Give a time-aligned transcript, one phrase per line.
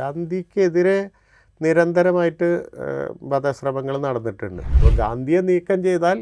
[0.00, 0.98] ഗാന്ധിക്കെതിരെ
[1.60, 2.48] നിരന്തരമായിട്ട്
[3.32, 4.62] വധശ്രമങ്ങൾ നടന്നിട്ടുണ്ട്.
[4.74, 6.18] അപ്പോൾ ഗാന്ധിയെ നീക്കം ചെയ്താൽ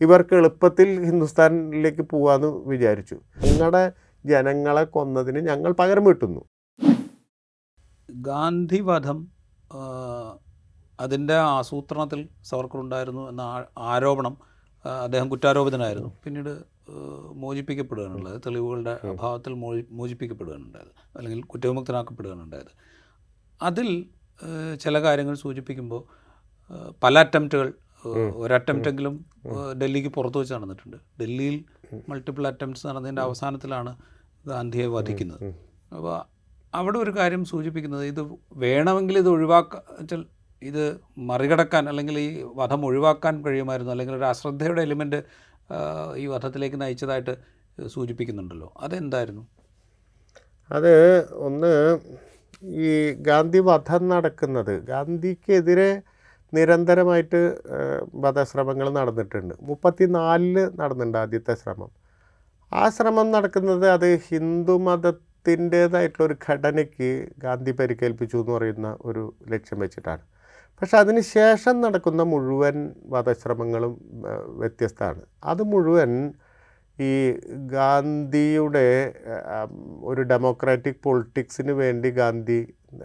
[0.00, 3.16] ഇവർക്ക് എളുപ്പത്തിൽ ഹിന്ദുസ്ഥാനിലേക്ക് പോകാമെന്ന് വിചാരിച്ചു.
[3.44, 3.82] നിങ്ങളുടെ
[4.24, 6.40] ജനങ്ങളെ കൊന്നതിന് ഞങ്ങൾ പകരം വീട്ടുന്നു.
[8.08, 9.18] ഗാന്ധിവധം
[11.00, 13.42] അതിന്റെ ആസൂത്രണത്തിൽ സവർക്കർ ഉണ്ടായിരുന്നു എന്ന
[13.92, 14.34] ആരോപണം
[15.04, 16.10] അദ്ദേഹം കുറ്റാരോപിതനായിരുന്നു.
[16.24, 16.52] പിന്നീട്
[17.42, 20.92] മോചിപ്പിക്കപ്പെടുകയാണുള്ളത് തെളിവുകളുടെ അഭാവത്തിൽ മോചി മോചിപ്പിക്കപ്പെടുകയാണുണ്ടായത്.
[21.16, 22.72] അല്ലെങ്കിൽ കുറ്റവിമുക്തനാക്കപ്പെടുകയാണ് ഉണ്ടായത്
[23.68, 23.88] അതിൽ
[24.80, 26.02] ചില കാര്യങ്ങൾ സൂചിപ്പിക്കുമ്പോൾ
[27.04, 27.68] പല അറ്റംപ്റ്റുകൾ
[28.42, 29.14] ഒരു അറ്റംപ്റ്റെങ്കിലും
[29.80, 30.96] ഡൽഹിക്ക് പുറത്തു വെച്ച് നടന്നിട്ടുണ്ട്.
[31.20, 31.56] ഡൽഹിയിൽ
[32.10, 33.92] മൾട്ടിപ്പിൾ അറ്റംപ്റ്റ്സ് നടന്നതിന്റെ അവസാനത്തിലാണ്
[34.46, 35.42] ഗാന്ധിയെ വധിക്കുന്നത്.
[35.96, 36.16] അപ്പോൾ
[36.74, 38.22] അവിടെ ഒരു കാര്യം സൂചിപ്പിക്കുന്നത് ഇത്
[38.64, 39.76] വേണമെങ്കിൽ ഇത് ഒഴിവാക്ക
[40.62, 40.84] ഇത്
[41.30, 42.28] മറികടക്കാൻ അല്ലെങ്കിൽ ഈ
[42.60, 45.18] വധം ഒഴിവാക്കാൻ കഴിയുമായിരുന്നു അല്ലെങ്കിൽ ഒരു അശ്രദ്ധയുടെ എലിമെന്റ്
[46.22, 47.34] ഈ വധത്തിലേക്ക് നയിച്ചതായിട്ട്
[47.94, 48.68] സൂചിപ്പിക്കുന്നുണ്ടല്ലോ.
[48.84, 49.42] അതെന്തായിരുന്നു?
[50.70, 50.92] അത്
[51.46, 51.72] ഒന്ന്
[52.62, 52.90] ഈ
[53.28, 55.90] ഗാന്ധി വധം നടക്കുന്നത് ഗാന്ധിക്കെതിരെ
[56.52, 57.40] നിരന്തരമായിട്ട്
[58.24, 59.54] വധശ്രമങ്ങൾ നടന്നിട്ടുണ്ട്.
[59.68, 61.90] മുപ്പത്തി നാലിൽ നടന്നിട്ടുണ്ട് ആദ്യത്തെ ശ്രമം.
[62.72, 67.10] ആ ശ്രമം നടക്കുന്നത് അത് ഹിന്ദു മതത്തിന്റേതായിട്ടുള്ള ഒരു ഘടനയ്ക്ക്
[67.44, 69.22] ഗാന്ധി പരിക്കേൽപ്പിച്ചു എന്ന് പറയുന്ന ഒരു
[69.52, 70.22] ലക്ഷ്യം വെച്ചിട്ടാണ്.
[70.80, 72.76] പക്ഷെ അതിന് ശേഷം നടക്കുന്ന മുഴുവൻ
[73.14, 73.92] വധശ്രമങ്ങളും
[74.60, 75.22] വ്യത്യസ്തമാണ്.
[75.52, 76.12] അത് മുഴുവൻ
[76.98, 77.12] ഈ
[77.66, 78.86] ഗാന്ധിയുടെ
[80.02, 82.60] ഒരു ഡെമോക്രാറ്റിക് പൊളിറ്റിക്സിന് വേണ്ടി ഗാന്ധി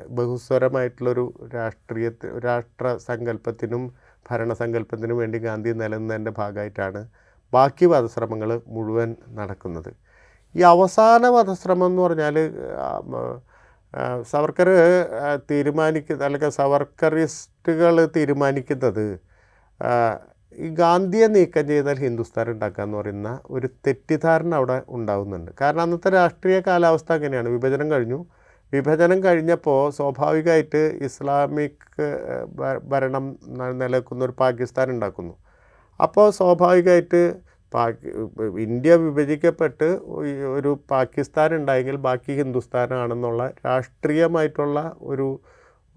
[0.09, 2.09] ബഹുസ്വരമായിട്ടുള്ളൊരു രാഷ്ട്രീയ
[2.45, 3.83] രാഷ്ട്ര സങ്കല്പത്തിനും
[4.29, 7.01] ഭരണസങ്കല്പത്തിനും വേണ്ടി ഗാന്ധി നിലനിന്നതിന്റെ ഭാഗമായിട്ടാണ്
[7.53, 9.91] ബാക്കി വധശ്രമങ്ങൾ മുഴുവൻ നടക്കുന്നത്.
[10.55, 12.35] ഈ അവസാന വധശ്രമം എന്ന് പറഞ്ഞാൽ
[14.31, 14.69] സവർക്കർ
[15.51, 19.05] തീരുമാനിക്കുന്ന അല്ലെങ്കിൽ സവർക്കറിസ്റ്റുകൾ തീരുമാനിക്കുന്നത്
[20.57, 26.59] ഈ ഗാന്ധിയെ നീക്കം ചെയ്താൽ ഹിന്ദുസ്ഥാൻ ഉണ്ടാക്കുക എന്ന് പറയുന്ന ഒരു തെറ്റിദ്ധാരണ അവിടെ ഉണ്ടാകുന്നുണ്ട് കാരണം അന്നത്തെ രാഷ്ട്രീയ
[26.67, 27.49] കാലാവസ്ഥ അങ്ങനെയാണ്.
[27.49, 28.19] വിഭജനം കഴിഞ്ഞു.
[28.73, 31.85] വിഭജനം കഴിഞ്ഞപ്പോൾ സ്വാഭാവികമായിട്ട് ഇസ്ലാമിക്
[32.89, 33.25] ഭരണം
[33.79, 35.35] നിലനിൽക്കുന്ന ഒരു പാകിസ്ഥാൻ ഉണ്ടാക്കുന്നു.
[35.99, 37.21] അപ്പോൾ സ്വാഭാവികമായിട്ട്
[37.73, 38.09] പാകി
[38.63, 39.87] ഇന്ത്യ വിഭജിക്കപ്പെട്ട്
[40.57, 45.27] ഒരു പാകിസ്ഥാൻ ഉണ്ടായെങ്കിൽ ബാക്കി ഹിന്ദുസ്ഥാനാണെന്നുള്ള രാഷ്ട്രീയമായിട്ടുള്ള ഒരു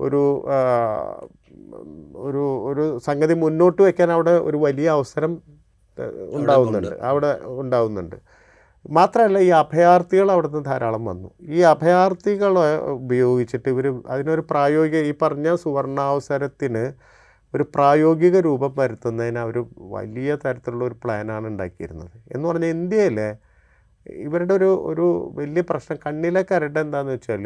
[0.00, 0.22] ഒരു
[2.14, 5.42] ഒരു ഒരു സംഗതി മുന്നോട്ട് വയ്ക്കാൻ അവിടെ ഒരു വലിയ അവസരം
[6.30, 6.94] ഉണ്ടാവുന്നുണ്ട്.
[7.00, 8.16] അവിടെ ഉണ്ടാവുന്നുണ്ട്.
[8.90, 11.30] മാത്രമല്ല ഈ അഭയാർത്ഥികൾ അവിടുന്ന് ധാരാളം വന്നു.
[11.40, 16.84] ഈ അഭയാർത്ഥികളെ ഉപയോഗിച്ചിട്ട് ഇവർ അതിനൊരു പ്രായോഗിക ഈ പറഞ്ഞ സുവർണാവസരത്തിന്
[17.54, 22.10] ഒരു പ്രായോഗിക രൂപം വരുത്തുന്നതിന് അവർ വലിയ തരത്തിലുള്ള ഒരു പ്ലാനാണ് ഉണ്ടാക്കിയിരുന്നത്.
[22.34, 23.36] എന്ന് പറഞ്ഞാൽ ഇന്ത്യയിലെ
[24.06, 27.44] ഇവരുടെ ഒരു ഒരു വലിയ പ്രശ്നം കണ്ണിലെ കരട് എന്താണെന്ന് വെച്ചാൽ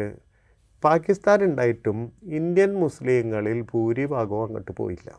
[0.85, 5.09] പാകിസ്ഥാൻ ഉണ്ടായിട്ടും ഇന്ത്യൻ മുസ്ലിങ്ങളിൽ ഭൂരിഭാഗവും അങ്ങോട്ട് പോയില്ല.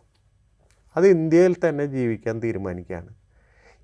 [0.96, 3.10] അത് ഇന്ത്യയിൽ തന്നെ ജീവിക്കാൻ തീരുമാനിക്കുകയാണ്.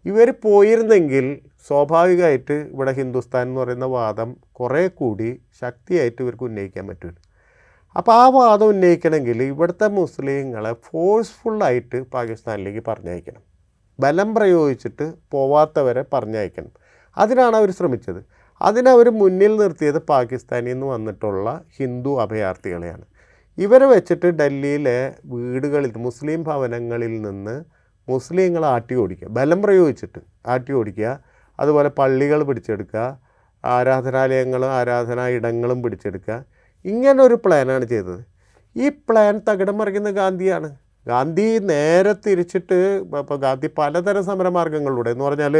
[0.05, 1.27] ഇവർ പോയിരുന്നെങ്കിൽ
[1.69, 5.29] സ്വാഭാവികമായിട്ട് ഇവിടെ ഹിന്ദുസ്ഥാൻ എന്ന് പറയുന്ന വാദം കുറേ കൂടി
[5.61, 7.15] ശക്തിയായിട്ട് ഇവർക്ക് ഉന്നയിക്കാൻ പറ്റും.
[7.97, 13.43] അപ്പോൾ ആ വാദം ഉന്നയിക്കണമെങ്കിൽ ഇവിടുത്തെ മുസ്ലിങ്ങളെ ഫോഴ്സ്ഫുള്ളായിട്ട് പാകിസ്ഥാനിലേക്ക് പറഞ്ഞയക്കണം.
[14.01, 16.73] ബലം പ്രയോഗിച്ചിട്ട് പോവാത്തവരെ പറഞ്ഞയക്കണം.
[17.17, 18.21] അതിനാണ് അവർ ശ്രമിച്ചത്.
[18.63, 21.47] അതിനവർ മുന്നിൽ നിർത്തിയത് പാകിസ്ഥാനിൽ നിന്ന് വന്നിട്ടുള്ള
[21.77, 23.05] ഹിന്ദു അഭയാർത്ഥികളെയാണ്.
[23.59, 27.57] ഇവരെ വെച്ചിട്ട് ഡൽഹിയിലെ വീടുകളിൽ മുസ്ലിം ഭവനങ്ങളിൽ നിന്ന്
[28.09, 31.09] മുസ്ലിങ്ങളെ ആട്ടി ഓടിക്കുക ബലം പ്രയോഗിച്ചിട്ട് ആട്ടി ഓടിക്കുക
[31.59, 33.03] അതുപോലെ പള്ളികൾ പിടിച്ചെടുക്കുക
[33.65, 36.37] ആരാധനാലയങ്ങളും ആരാധനാ ഇടങ്ങളും പിടിച്ചെടുക്കുക.
[36.85, 38.21] ഇങ്ങനെ ഒരു പ്ലാനാണ് ചെയ്തത്.
[38.77, 40.71] ഈ പ്ലാൻ തകിടം മറിക്കുന്ന ഗാന്ധിയാണ്.
[41.07, 42.79] ഗാന്ധി നേരെ തിരിച്ചിട്ട്
[43.23, 45.55] ഇപ്പോൾ ഗാന്ധി പലതരം സമരമാർഗങ്ങളിലൂടെ എന്ന് പറഞ്ഞാൽ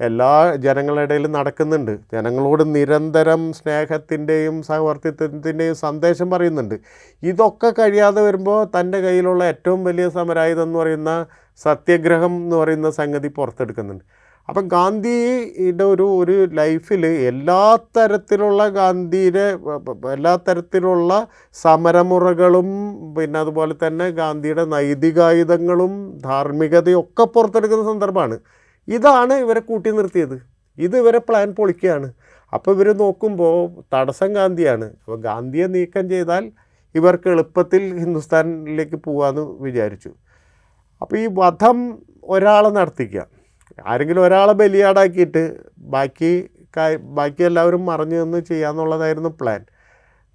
[0.00, 0.30] എല്ലാ
[0.64, 1.92] ജനങ്ങളുടെ ഇടയിലും നടക്കുന്നുണ്ട്.
[2.14, 6.76] ജനങ്ങളോട് നിരന്തരം സ്നേഹത്തിന്റെയും സഹവർത്തിത്വത്തിന്റെയും സന്ദേശം പറയുന്നുണ്ട്.
[7.22, 11.12] ഇതൊക്കെ കഴിയാതെ വരുമ്പോൾ തന്റെ കയ്യിലുള്ള ഏറ്റവും വലിയ സമരായുധം എന്ന് പറയുന്ന
[11.60, 14.04] സത്യഗ്രഹം എന്ന് പറയുന്ന സംഗതി പുറത്തെടുക്കുന്നുണ്ട്.
[14.48, 19.44] അപ്പം ഗാന്ധിയുടെ ഒരു ഒരു ലൈഫിൽ എല്ലാ തരത്തിലുള്ള ഗാന്ധിയുടെ
[20.12, 22.68] എല്ലാ തരത്തിലുള്ള സമരമുറകളും
[23.16, 28.38] പിന്നെ അതുപോലെ തന്നെ ഗാന്ധിയുടെ നൈതികായുധങ്ങളും ധാർമ്മികതയും ഒക്കെ പുറത്തെടുക്കുന്ന സന്ദർഭമാണ്.
[28.88, 30.36] ഇതാണ് ഇവരെ കൂട്ടി നിർത്തിയത്.
[30.78, 32.12] ഇത് ഇവരെ പ്ലാൻ പൊളിക്കുകയാണ്.
[32.52, 33.56] അപ്പോൾ ഇവർ നോക്കുമ്പോൾ
[33.94, 34.84] തടസ്സം ഗാന്ധിയാണ്.
[34.84, 36.44] അപ്പോൾ ഗാന്ധിയെ നീക്കം ചെയ്താൽ
[36.94, 40.10] ഇവർക്ക് എളുപ്പത്തിൽ ഹിന്ദുസ്ഥാനിലേക്ക് പോകാമെന്ന് വിചാരിച്ചു.
[41.02, 41.78] അപ്പോൾ ഈ വധം
[42.24, 43.26] ഒരാളെ നടത്തിക്കുക.
[43.78, 45.44] ആരെങ്കിലും ഒരാളെ ബലിയാടാക്കിയിട്ട്
[45.78, 46.50] ബാക്കി
[46.98, 49.64] ബാക്കി എല്ലാവരും മറിഞ്ഞു നിന്ന് ചെയ്യാമെന്നുള്ളതായിരുന്നു പ്ലാൻ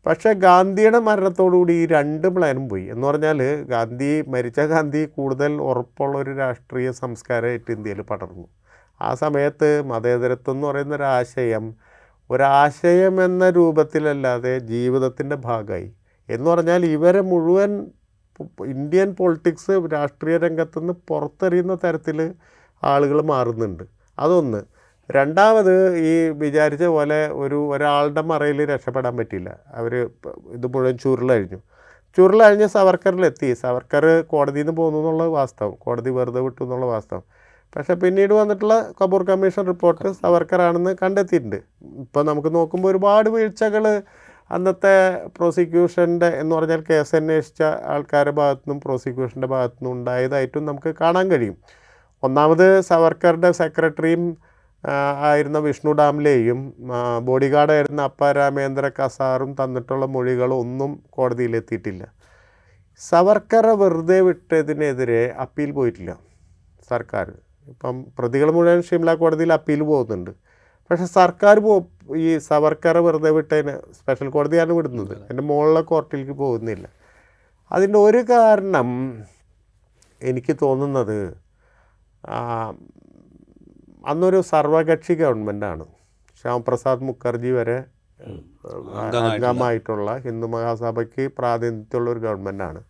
[0.05, 2.83] പക്ഷേ ഗാന്ധിയുടെ മരണത്തോടുകൂടി ഈ രണ്ട് പ്ലാനും പോയി.
[2.83, 8.47] എന്ന് പറഞ്ഞാൽ ഗാന്ധി മരിച്ച ഗാന്ധി കൂടുതൽ ഉറപ്പുള്ള ഒരു രാഷ്ട്രീയ സംസ്കാരമായിട്ട് ഇന്ത്യയിൽ പടർന്നു.
[9.01, 11.75] ആ സമയത്ത് മതേതരത്വം എന്ന് പറയുന്ന ഒരു ആശയം
[12.29, 15.93] ഒരാശയം എന്ന രൂപത്തിലല്ലാതെ ജീവിതത്തിന്റെ ഭാഗമായി.
[16.29, 17.87] എന്ന് പറഞ്ഞാൽ ഇവരെ മുഴുവൻ
[18.65, 22.33] ഇന്ത്യൻ പൊളിറ്റിക്സ് രാഷ്ട്രീയ രംഗത്തുനിന്ന് പുറത്തെറിയുന്ന തരത്തിൽ
[22.83, 23.83] ആളുകൾ മാറുന്നുണ്ട്.
[24.19, 24.61] അതൊന്ന്.
[25.11, 30.09] രണ്ടാമത് ഈ വിചാരിച്ച പോലെ ഒരു ഒരാളുടെ മറയിൽ രക്ഷപ്പെടാൻ പറ്റില്ല അവർ
[30.51, 31.57] ഇത് മുഴുവൻ ചുരുളഴിഞ്ഞു.
[32.17, 33.53] ചുരുളഴിഞ്ഞ് സവർക്കറിലെത്തി.
[33.53, 35.75] സവർക്കർ കോടതിയിൽ നിന്ന് പോകുന്നു എന്നുള്ള വാസ്തവം.
[35.75, 37.23] കോടതി വെറുതെ വിട്ടു എന്നുള്ള വാസ്തവം.
[37.75, 41.55] പക്ഷെ പിന്നീട് വന്നിട്ടുള്ള കപൂർ കമ്മീഷൻ റിപ്പോർട്ട് സവർക്കറാണെന്ന് കണ്ടെത്തിയിട്ടുണ്ട്.
[41.83, 44.01] ഇപ്പോൾ നമുക്ക് നോക്കുമ്പോൾ ഒരുപാട് വീഴ്ചകൾ
[44.51, 51.31] അന്നത്തെ പ്രോസിക്യൂഷന്റെ എന്ന് പറഞ്ഞാൽ കേസ് അന്വേഷിച്ച ആൾക്കാരുടെ ഭാഗത്തു നിന്നും പ്രോസിക്യൂഷന്റെ ഭാഗത്തു നിന്നും ഉണ്ടായതായിട്ടും നമുക്ക് കാണാൻ
[51.31, 51.57] കഴിയും.
[52.23, 54.23] ഒന്നാമത് സവർക്കറുടെ സെക്രട്ടറിയും
[55.29, 56.59] ആയിരുന്ന വിഷ്ണു ഡാംലെയും
[57.23, 62.03] ബോഡി ഗാർഡായിരുന്ന അപ്പ രാമേന്ദ്ര കസാറും തന്നിട്ടുള്ള മൊഴികളൊന്നും കോടതിയിലെത്തിയിട്ടില്ല
[63.01, 66.13] സവർക്കറെ വെറുതെ വിട്ടതിനെതിരെ അപ്പീൽ പോയിട്ടില്ല
[66.89, 67.27] സർക്കാർ
[67.71, 70.31] ഇപ്പം പ്രതികൾ മുഴുവൻ ഷിംല കോടതിയിൽ അപ്പീൽ പോകുന്നുണ്ട്.
[70.91, 71.73] പക്ഷെ സർക്കാർ പോ
[72.15, 75.15] ഈ സവർക്കറെ വെറുതെ വിട്ടതിന് സ്പെഷ്യൽ കോടതിയാണ് വിടുന്നത്.
[75.29, 76.85] എന്റെ മുകളിലെ കോർട്ടിലേക്ക് പോകുന്നില്ല.
[77.71, 78.89] അതിന്റെ ഒരു കാരണം
[80.21, 81.19] എനിക്ക് തോന്നുന്നത്
[84.07, 85.85] അന്നൊരു സർവകക്ഷി ഗവൺമെന്റാണ്
[86.41, 87.83] ശ്യാമപ്രസാദ് മുഖർജി വരെ
[89.19, 92.83] അംഗമായിട്ടുള്ള ഹിന്ദു മഹാസഭയ്ക്ക് പ്രാതിനിധ്യമുള്ള ഒരു ഗവൺമെന്റാണ്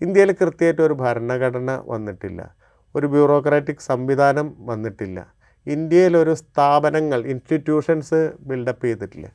[0.00, 2.54] ഇന്ത്യയിൽ കൃത്യമായിട്ട് ഒരു ഭരണഘടന വന്നിട്ടില്ല.
[2.96, 5.34] ഒരു ബ്യൂറോക്രാറ്റിക് സംവിധാനം വന്നിട്ടില്ല.
[5.66, 9.32] ഇന്ത്യയിൽ ഒരു സ്ഥാപനങ്ങൾ ഇൻസ്റ്റിറ്റ്യൂഷൻസ് ബിൽഡപ്പ് ചെയ്തിട്ടില്ല.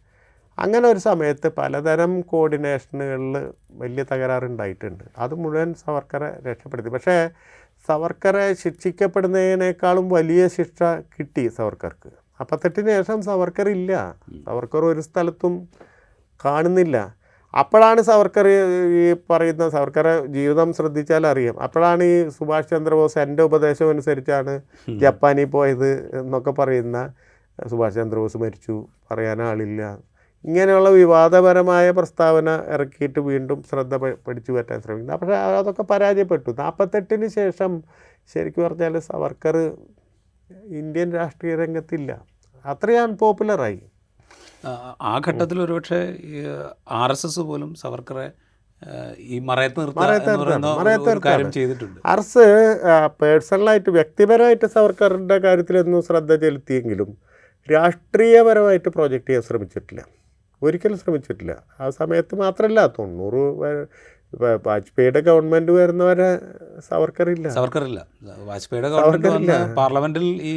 [0.60, 5.04] അങ്ങനെ ഒരു സമയത്ത് പലതരം കോർഡിനേഷനുകളിൽ വലിയ തകരാറുണ്ടായിട്ടുണ്ട്.
[5.18, 6.90] അത് മുഴുവൻ സവർക്കറെ രക്ഷപ്പെടുത്തി.
[6.90, 7.30] പക്ഷേ
[7.90, 10.80] സവർക്കറെ ശിക്ഷിക്കപ്പെടുന്നതിനേക്കാളും വലിയ ശിക്ഷ
[11.14, 12.12] കിട്ടി സവർക്കർക്ക്.
[12.42, 13.94] അപ്പത്തെട്ടിന് ശേഷം സവർക്കർ ഇല്ല
[14.48, 15.54] സവർക്കർ ഒരു സ്ഥലത്തും
[16.46, 16.98] കാണുന്നില്ല.
[17.54, 18.48] അപ്പോഴാണ് സവർക്കർ
[19.02, 21.56] ഈ പറയുന്ന സവർക്കറെ ജീവിതം ശ്രദ്ധിച്ചാൽ അറിയാം.
[21.66, 24.54] അപ്പോഴാണ് ഈ സുഭാഷ് ചന്ദ്രബോസ് എന്റെ ഉപദേശം അനുസരിച്ചാണ്
[25.04, 25.90] ജപ്പാനിൽ പോയത്
[26.20, 26.98] എന്നൊക്കെ പറയുന്ന
[27.72, 28.76] സുഭാഷ് ചന്ദ്രബോസ് മരിച്ചു.
[29.12, 29.82] പറയാൻ ആളില്ല.
[30.46, 36.50] ഇങ്ങനെയുള്ള വിവാദപരമായ പ്രസ്താവന ഇറക്കിയിട്ട് വീണ്ടും ശ്രദ്ധ പഠിച്ചു പിടിച്ചു പറ്റാൻ ശ്രമിക്കുന്നത് പക്ഷേ അതൊക്കെ പരാജയപ്പെട്ടു.
[36.62, 37.72] നാൽപ്പത്തെട്ടിന് ശേഷം
[38.34, 39.56] ശരിക്കും പറഞ്ഞാൽ സവർക്കർ
[40.82, 42.12] ഇന്ത്യൻ രാഷ്ട്രീയ രംഗത്തില്ല.
[42.66, 43.82] അത്രയും അൺപോപ്പുലറായി
[45.10, 46.00] ആ, ഘട്ടത്തിൽ ഒരുപക്ഷെ
[47.02, 48.26] ആർ എസ് എസ് പോലും സവർക്കറെ
[49.34, 51.54] ഈ മറയത്ത് നിർത്തുക ചെയ്തിട്ടുണ്ട്.
[51.58, 52.46] ചെയ്തിട്ടുണ്ട് അർസ്
[53.22, 57.10] പേഴ്സണലായിട്ട് വ്യക്തിപരമായിട്ട് സവർക്കറിന്റെ കാര്യത്തിലൊന്നും ശ്രദ്ധ ചെലുത്തിയെങ്കിലും
[57.70, 60.02] രാഷ്ട്രീയപരമായിട്ട് പ്രൊജക്റ്റ് ചെയ്യാൻ ശ്രമിച്ചിട്ടില്ല.
[60.66, 61.54] ഒരിക്കലും ശ്രമിച്ചിട്ടില്ല.
[61.82, 63.42] ആ സമയത്ത് മാത്രമല്ല തൊണ്ണൂറ്
[64.66, 66.28] വാജ്പേയിയുടെ ഗവൺമെന്റ് വരുന്നവരെ
[66.90, 67.46] സവർക്കറില്ല.
[67.58, 68.00] സവർക്കറില്ല.
[68.50, 70.54] വാജ്പേയിയുടെ ഗവൺമെന്റ് പാർലമെന്റിൽ ഈ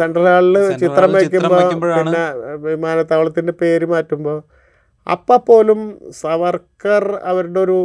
[0.00, 2.24] സെൻട്രൽ ഹാളിൽ ചിത്രം വയ്ക്കുമ്പോ വയ്ക്കുമ്പോൾ പിന്നെ
[2.66, 4.38] വിമാനത്താവളത്തിന്റെ പേര് മാറ്റുമ്പോൾ
[5.06, 5.80] അപ്പം പോലും
[6.22, 7.78] സവർക്കർ അവരുടെ ഒരു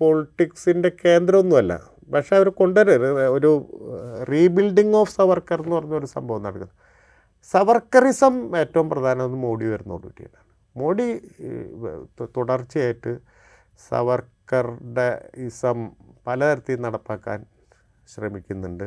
[0.00, 1.72] പൊളിറ്റിക്സിന്റെ കേന്ദ്രമൊന്നുമല്ല.
[2.14, 3.20] പക്ഷെ അവർ കൊണ്ടുവരരുത്.
[3.36, 3.50] ഒരു
[4.30, 6.78] റീബിൽഡിങ് ഓഫ് സവർക്കർ എന്ന് പറഞ്ഞൊരു സംഭവം നടക്കുന്നത്
[7.50, 10.40] സവർക്കറിസം ഏറ്റവും പ്രധാനമെന്ന് മോഡി വരുന്നതോടുകൂടിയാണ്
[10.76, 11.06] മോഡി
[12.36, 13.12] തുടർച്ചയായിട്ട്
[13.90, 15.90] സവർക്കറുടെ ഇസം
[16.26, 17.44] പലതരത്തിൽ നടപ്പാക്കാൻ
[18.14, 18.86] ശ്രമിക്കുന്നുണ്ട്.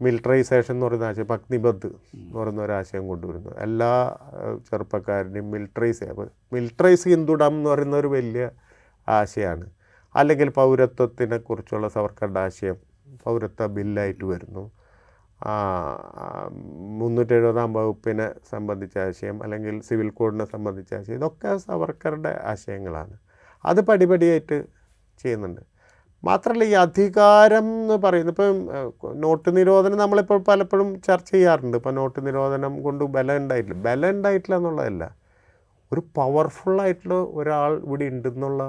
[0.00, 3.50] മിലിറ്ററൈസേഷൻ എന്ന് പറയുന്ന ആശയം അഗ്നിബദ് എന്ന് പറയുന്ന ഒരു ആശയം കൊണ്ടുവരുന്നു.
[3.58, 3.92] എല്ലാ
[4.70, 6.04] ചെറുപ്പക്കാരനെയും മിലിറ്ററൈസ്
[6.52, 8.50] മിലിറ്ററൈസ് ഹിന്ദുഡം എന്ന് പറയുന്ന ഒരു വലിയ
[9.08, 9.70] ആശയമാണ്
[10.16, 12.76] അല്ലെങ്കിൽ പൗരത്വത്തിനെ കുറിച്ചുള്ള സവർക്കറുടെ ആശയം
[13.24, 14.64] പൗരത്വ ബില്ലായിട്ട് വരുന്നു.
[16.98, 23.16] മുന്നൂറ്റി എഴുപതാം വകുപ്പിനെ സംബന്ധിച്ച ആശയം അല്ലെങ്കിൽ സിവിൽ കോഡിനെ സംബന്ധിച്ച ആശയം ഇതൊക്കെ സവർക്കറുടെ ആശയങ്ങളാണ്.
[23.64, 24.64] അത് പടിപടിയായിട്ട്
[25.22, 25.60] ചെയ്യുന്നുണ്ട്.
[26.24, 31.76] മാത്രമല്ല ഈ അധികാരം എന്ന് പറയുന്നത് ഇപ്പം നോട്ട് നിരോധനം നമ്മളിപ്പോൾ പലപ്പോഴും ചർച്ച ചെയ്യാറുണ്ട്.
[31.76, 33.78] ഇപ്പോൾ നോട്ട് നിരോധനം കൊണ്ട് ബലം ഉണ്ടായിട്ടില്ല.
[33.88, 35.04] ബലം ഉണ്ടായിട്ടില്ല എന്നുള്ളതല്ല.
[35.92, 38.62] ഒരു പവർഫുള്ളായിട്ടുള്ള ഒരാൾ ഇവിടെ ഉണ്ടെന്നുള്ള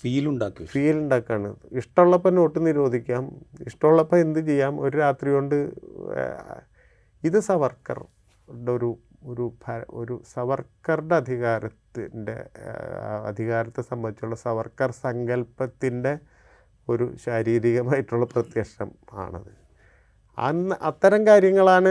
[0.00, 1.48] ഫീൽ ഉണ്ടാക്കി ഫീൽ ഉണ്ടാക്കാണ്
[1.80, 3.22] ഇഷ്ടമുള്ളപ്പോൾ നോട്ട് നിരോധിക്കാം.
[3.66, 4.80] ഇഷ്ടമുള്ളപ്പോൾ എന്ത് ചെയ്യാം?
[4.80, 5.56] ഒരു രാത്രി കൊണ്ട്
[7.24, 8.90] ഇത് സവർക്കറുടെ ഒരു
[9.24, 9.44] ഒരു
[9.90, 12.36] ഒരു സവർക്കറുടെ അധികാരത്തിന്റെ
[13.26, 16.12] അധികാരത്തെ സംബന്ധിച്ചുള്ള സവർക്കർ സങ്കല്പത്തിന്റെ
[16.88, 19.52] ഒരു ശാരീരികമായിട്ടുള്ള പ്രത്യക്ഷം ആണത്.
[20.38, 21.90] അന്ന് അത്തരം കാര്യങ്ങളാണ്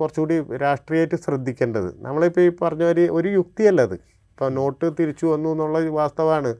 [0.00, 1.88] കുറച്ചുകൂടി രാഷ്ട്രീയമായിട്ട് ശ്രദ്ധിക്കേണ്ടത്.
[2.04, 3.94] നമ്മളിപ്പോൾ ഈ പറഞ്ഞ ഒരു ഒരു യുക്തിയല്ല അത്.
[4.32, 6.52] ഇപ്പോൾ നോട്ട് തിരിച്ചു വന്നു എന്നുള്ള വാസ്തവമാണ്.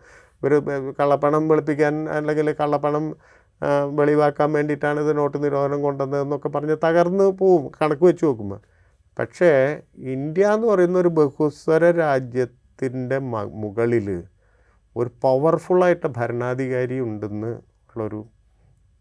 [0.45, 0.57] ഒരു
[1.00, 3.05] കള്ളപ്പണം വെളുപ്പിക്കാൻ അല്ലെങ്കിൽ കള്ളപ്പണം
[3.90, 8.61] വെളിവാക്കാൻ വേണ്ടിയിട്ടാണ് ഇത് നോട്ട് നിരോധനം കൊണ്ടുവന്നതെന്നൊക്കെ പറഞ്ഞ് തകർന്ന് പോവും കണക്ക് വെച്ച് നോക്കുമ്പോൾ
[9.19, 9.50] പക്ഷേ
[10.07, 13.19] ഇന്ത്യ എന്ന് പറയുന്ന ഒരു ബഹുസ്വര രാജ്യത്തിന്റെ
[13.54, 14.09] മുകളിൽ
[14.97, 17.52] ഒരു പവർഫുള്ളായിട്ട് ഭരണാധികാരി ഉണ്ടെന്ന്
[17.90, 18.21] ഉള്ളൊരു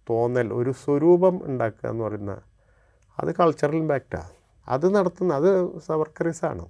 [0.09, 2.33] തോന്നൽ ഒരു സ്വരൂപം ഉണ്ടാക്കുക എന്ന് പറയുന്ന
[3.17, 4.31] അത് കൾച്ചറൽ ഇമ്പാക്റ്റാണ്
[4.67, 5.49] അത് നടത്തുന്ന അത്
[5.79, 6.63] സവർക്കറിസാണ്.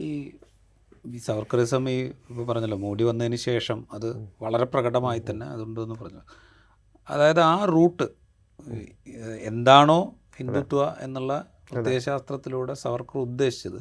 [0.00, 0.10] ഈ
[1.06, 1.98] ഈ സവർക്കറിസം ഈ
[2.30, 4.08] ഇപ്പോൾ പറഞ്ഞല്ലോ മോഡി വന്നതിന് ശേഷം അത്
[4.40, 6.22] വളരെ പ്രകടമായി തന്നെ അതുണ്ടെന്ന് പറഞ്ഞു
[7.08, 8.06] അതായത് ആ റൂട്ട്
[9.42, 10.00] എന്താണോ
[10.38, 11.32] ഹിന്ദുത്വ എന്നുള്ള
[11.70, 13.80] പ്രത്യയശാസ്ത്രത്തിലൂടെ സവർക്കർ ഉദ്ദേശിച്ചത്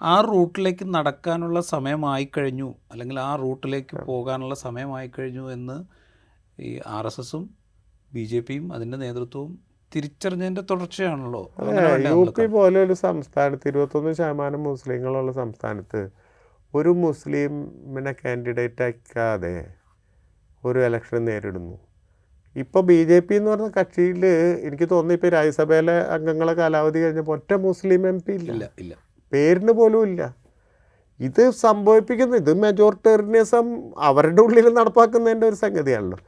[0.00, 5.76] ആ റൂട്ടിലേക്ക് നടക്കാനുള്ള സമയമായി കഴിഞ്ഞു അല്ലെങ്കിൽ ആ റൂട്ടിലേക്ക് പോകാനുള്ള സമയമായി കഴിഞ്ഞു എന്ന്
[6.58, 7.44] ഈ ആർ എസ് എസും
[8.10, 9.52] ബി ജെ പിയും അതിന്റെ നേതൃത്വവും
[9.92, 11.42] തിരിച്ചറിഞ്ഞതിന്റെ തുടർച്ചയാണല്ലോ.
[12.08, 16.02] യു പി പോലെ ഒരു സംസ്ഥാനത്ത് ഇരുപത്തൊന്ന് ശതമാനം മുസ്ലിങ്ങളുള്ള സംസ്ഥാനത്ത്
[16.74, 19.54] ഒരു മുസ്ലിമിനെ കാൻഡിഡേറ്റ് ആക്കാതെ
[20.64, 21.76] ഒരു ഇലക്ഷൻ നേരിടുന്നു.
[22.56, 24.22] ഇപ്പോൾ ബി ജെ പി എന്ന് പറഞ്ഞ കക്ഷിയിൽ
[24.66, 28.50] എനിക്ക് തോന്നുന്നു ഇപ്പോൾ രാജ്യസഭയിലെ അംഗങ്ങളെ കാലാവധി കഴിഞ്ഞപ്പോൾ ഒറ്റ മുസ്ലിം എം പി ഇല്ല.
[28.78, 28.92] ഇല്ല
[29.32, 30.22] പേരിന് പോലും ഇല്ല.
[31.20, 33.66] ഇത് സംഭവിപ്പിക്കുന്നു ഇത് മെജോറിറ്റേറിയനിസം
[34.02, 36.18] അവരുടെ ഉള്ളിൽ നടപ്പാക്കുന്നതിന്റെ ഒരു സംഗതിയാണല്ലോ.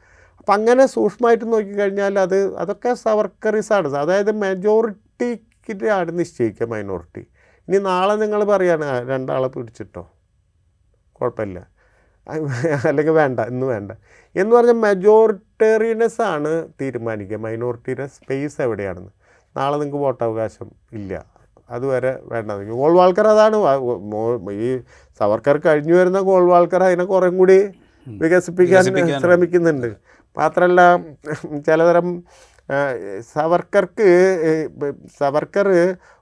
[0.40, 3.88] അപ്പം അങ്ങനെ സൂക്ഷ്മമായിട്ട് നോക്കിക്കഴിഞ്ഞാൽ അത് അതൊക്കെ സവർക്കറിസാണ്.
[3.96, 7.22] അതായത് മെജോറിറ്റിക്കാണ് നിശ്ചയിക്കുക മൈനോറിറ്റി
[7.68, 10.02] ഇനി നാളെ നിങ്ങൾ പറയാണ് "ആ, രണ്ടാളെ പിടിച്ചിട്ടോ?
[11.20, 11.58] കുഴപ്പമില്ല.
[12.88, 13.90] അല്ലെങ്കിൽ വേണ്ട ഇന്ന് വേണ്ട.
[14.36, 14.78] എന്ന് പറഞ്ഞാൽ
[15.60, 17.36] മെജോറിറ്റേറിയനസ് ആണ് തീരുമാനിക്കുക.
[17.44, 19.12] മൈനോറിറ്റിയുടെ സ്പേസ് എവിടെയാണെന്ന്.
[19.56, 21.12] നാളെ നിങ്ങൾക്ക് വോട്ട് അവകാശം ഇല്ല.
[21.70, 22.52] അതുവരെ വേണ്ട.
[22.80, 23.56] ഗോൾവാൾക്കർ അതാണ്.
[24.66, 24.70] ഈ
[25.20, 27.58] സവർക്കർ കഴിഞ്ഞു വരുന്ന ഗോൾവാൾക്കർ അതിനെ കുറേ കൂടി
[28.06, 28.84] വികസിപ്പിക്കാൻ
[29.22, 29.88] ശ്രമിക്കുന്നുണ്ട്.
[30.36, 30.80] മാത്രമല്ല
[31.66, 32.08] ചിലതരം
[33.34, 34.08] സവർക്കർക്ക്
[35.18, 35.68] സവർക്കർ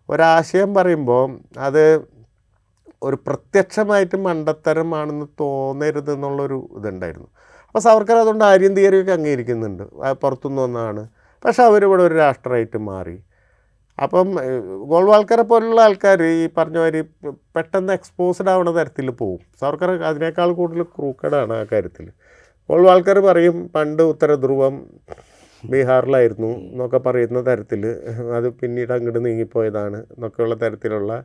[0.09, 1.27] ഒരാശയം പറയുമ്പോൾ
[1.59, 1.85] അത്
[3.03, 7.31] ഒരു പ്രത്യക്ഷമായിട്ട് മണ്ടത്തരമാണെന്ന് തോന്നരുത് എന്നുള്ളൊരു ഇതുണ്ടായിരുന്നു.
[7.75, 9.83] അപ്പോൾ സവർക്കർ അതുകൊണ്ട് ആര്യൻ തിയറിയൊക്കെ അംഗീകരിക്കുന്നുണ്ട്.
[10.23, 11.09] പുറത്തുനിന്ന് വന്നതാണ്.
[11.45, 13.15] പക്ഷേ അവരിവിടെ ഒരു രാഷ്ട്രമായിട്ട് മാറി.
[13.99, 14.29] അപ്പം
[14.91, 17.01] ഗോൾവാൾക്കറെ പോലുള്ള ആൾക്കാർ ഈ പറഞ്ഞ മാതിരി
[17.57, 19.41] പെട്ടെന്ന് എക്സ്പോസ്ഡ് ആവുന്ന തരത്തിൽ പോവും.
[19.61, 22.07] സവർക്കർ അതിനേക്കാൾ കൂടുതൽ ക്രൂക്കഡാണ് ആ കാര്യത്തിൽ.
[22.71, 24.75] ഗോൾവാൾക്കർ പറയും പണ്ട് ഉത്തര ധ്രുവം
[25.65, 27.83] ബീഹാറിലായിരുന്നു എന്നൊക്കെ പറയുന്ന തരത്തിൽ
[28.37, 31.25] അത് പിന്നീട് അങ്ങോട്ട് നീങ്ങിപ്പോയതാണ് എന്നൊക്കെയുള്ള തരത്തിലുള്ള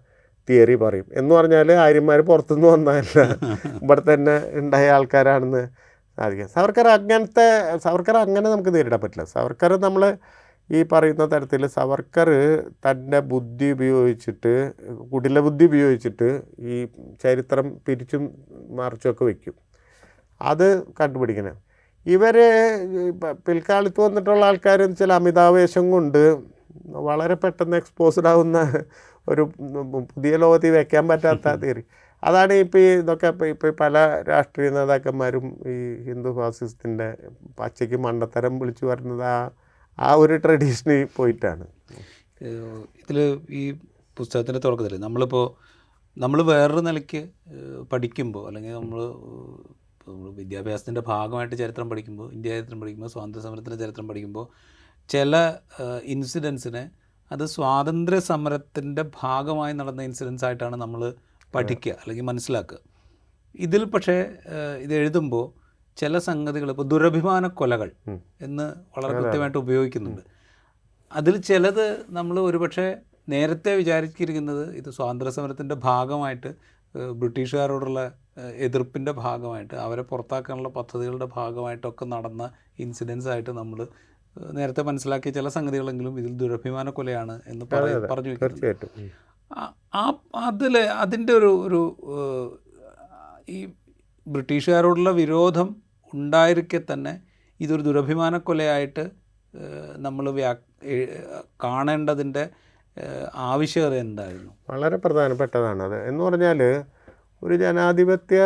[0.50, 1.06] തിയറി പറയും.
[1.14, 3.20] എന്ന് പറഞ്ഞാൽ ആര്യന്മാർ പുറത്തുനിന്ന് വന്നതല്ല.
[3.84, 5.87] ഇവിടെ തന്നെ ഉണ്ടായ ആൾക്കാരാണെന്ന്
[6.18, 7.48] സാധിക്കാം സവർക്കർ അങ്ങനത്തെ
[7.86, 9.26] സവർക്കർ അങ്ങനെ നമുക്ക് നേരിടാൻ പറ്റില്ല.
[9.36, 10.04] സവർക്കർ നമ്മൾ
[10.70, 12.30] ഈ പറയുന്ന തരത്തിൽ സവർക്കർ
[12.86, 14.54] തന്റെ ബുദ്ധി ഉപയോഗിച്ചിട്ട്
[15.12, 16.30] കുടില ബുദ്ധി ഉപയോഗിച്ചിട്ട്
[16.72, 16.78] ഈ
[17.24, 18.24] ചരിത്രം പിരിച്ചും
[18.70, 19.56] മറിച്ചുമൊക്കെ വയ്ക്കും
[20.42, 20.68] അത്
[21.00, 21.56] കണ്ടുപിടിക്കണം.
[22.06, 22.36] ഇവർ
[23.48, 26.22] പിൽക്കാലത്ത് വന്നിട്ടുള്ള ആൾക്കാർ വെച്ചാൽ അമിതാവേശം കൊണ്ട്
[27.08, 28.58] വളരെ പെട്ടെന്ന് എക്സ്പോസ്ഡ് ആവുന്ന
[29.28, 29.44] ഒരു
[30.14, 31.84] പുതിയ ലോകത്തിൽ വയ്ക്കാൻ പറ്റാത്ത തിയറി
[32.24, 33.98] അതാണ് ഇപ്പോൾ ഈ ഇതൊക്കെ ഇപ്പോൾ പല
[34.30, 37.08] രാഷ്ട്രീയ നേതാക്കന്മാരും ഈ ഹിന്ദു ഫാസിസ്റ്റിന്റെ
[37.60, 39.38] പച്ചയ്ക്ക് മണ്ടത്തരം വിളിച്ചു വരുന്നത് ആ
[39.98, 41.66] ആ ഒരു ട്രഡീഷനിൽ പോയിട്ടാണ്.
[43.02, 43.18] ഇതിൽ
[43.52, 43.64] ഈ
[44.18, 45.46] പുസ്തകത്തിന്റെ തുടക്കത്തിൽ നമ്മളിപ്പോൾ
[46.18, 47.22] നമ്മൾ വേറൊരു നിലയ്ക്ക്
[47.92, 49.00] പഠിക്കുമ്പോൾ അല്ലെങ്കിൽ നമ്മൾ
[50.38, 54.46] വിദ്യാഭ്യാസത്തിന്റെ ഭാഗമായിട്ട് ചരിത്രം പഠിക്കുമ്പോൾ ഇന്ത്യ ചരിത്രം പഠിക്കുമ്പോൾ സ്വാതന്ത്ര്യ സമരത്തിന്റെ ചരിത്രം പഠിക്കുമ്പോൾ
[55.10, 55.36] ചില
[56.06, 56.84] ഇൻസിഡൻസിനെ
[57.32, 61.02] അത് സ്വാതന്ത്ര്യ സമരത്തിന്റെ ഭാഗമായി നടന്ന ഇൻസിഡൻസ് ആയിട്ടാണ് നമ്മൾ
[61.58, 62.80] പഠിക്കുക അല്ലെങ്കിൽ മനസ്സിലാക്കുക.
[63.56, 64.18] ഇതിൽ പക്ഷേ
[64.86, 65.46] ഇത് എഴുതുമ്പോൾ
[65.98, 67.90] ചില സംഗതികൾ ഇപ്പോൾ ദുരഭിമാന കൊലകൾ
[68.42, 70.24] എന്ന് വളരെ കൃത്യമായിട്ട് ഉപയോഗിക്കുന്നുണ്ട്.
[71.12, 72.88] അതിൽ ചിലത് നമ്മൾ ഒരുപക്ഷെ
[73.30, 76.50] നേരത്തെ വിചാരിച്ചിരിക്കുന്നത് ഇത് സ്വാതന്ത്ര്യ സമരത്തിന്റെ ഭാഗമായിട്ട്
[77.22, 78.02] ബ്രിട്ടീഷുകാരോടുള്ള
[78.66, 82.44] എതിർപ്പിന്റെ ഭാഗമായിട്ട് അവരെ പുറത്താക്കാനുള്ള പദ്ധതികളുടെ ഭാഗമായിട്ടൊക്കെ നടന്ന
[82.80, 83.80] ഇൻസിഡൻസ് ആയിട്ട് നമ്മൾ
[84.54, 87.66] നേരത്തെ മനസ്സിലാക്കിയ ചില സംഗതികളെങ്കിലും ഇതിൽ ദുരഭിമാന കൊലയാണ് എന്ന്
[88.12, 88.92] പറഞ്ഞു തീർച്ചയായിട്ടും.
[89.52, 90.14] ആ-
[90.44, 91.82] അതിൽ അതിന്റെ ഒരു ഒരു
[93.50, 93.60] ഈ
[94.28, 95.68] ബ്രിട്ടീഷുകാരോടുള്ള വിരോധം
[96.14, 97.14] ഉണ്ടായിരിക്കെ തന്നെ
[97.60, 99.04] ഇതൊരു ദുരഭിമാന കൊലയായിട്ട്
[100.00, 100.52] നമ്മൾ വ്യാ
[101.64, 102.44] കാണേണ്ടതിന്റെ
[103.48, 104.52] ആവശ്യകത എന്തായിരുന്നു?
[104.70, 105.98] വളരെ പ്രധാനപ്പെട്ടതാണ് അത്.
[106.10, 106.62] എന്ന് പറഞ്ഞാൽ
[107.42, 108.38] ഒരു ജനാധിപത്യ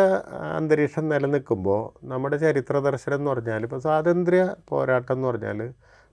[0.52, 5.60] അന്തരീക്ഷം നിലനിൽക്കുമ്പോൾ നമ്മുടെ ചരിത്ര ദർശനം എന്ന് പറഞ്ഞാൽ ഇപ്പോൾ സ്വാതന്ത്ര്യ പോരാട്ടം എന്ന് പറഞ്ഞാൽ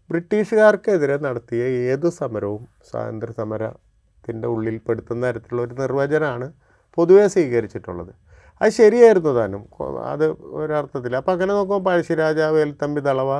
[0.09, 3.33] ബ്രിട്ടീഷുകാർക്കെതിരെ നടത്തിയ ഏത് സമരവും സ്വാതന്ത്ര്യ
[4.29, 6.47] സമരത്തിന്റെ ഉള്ളിൽപ്പെടുത്തുന്ന തരത്തിലുള്ള ഒരു നിർവചനമാണ്
[6.97, 8.11] പൊതുവെ സ്വീകരിച്ചിട്ടുള്ളത്.
[8.61, 9.63] അത് ശരിയായിരുന്നു താനും.
[10.13, 10.25] അത്
[10.59, 11.11] ഒരർത്ഥത്തിൽ.
[11.19, 13.31] അപ്പോൾ അങ്ങനെ നോക്കുമ്പോൾ പഴശ്ശിരാജ വേൽത്തമ്പി തളവ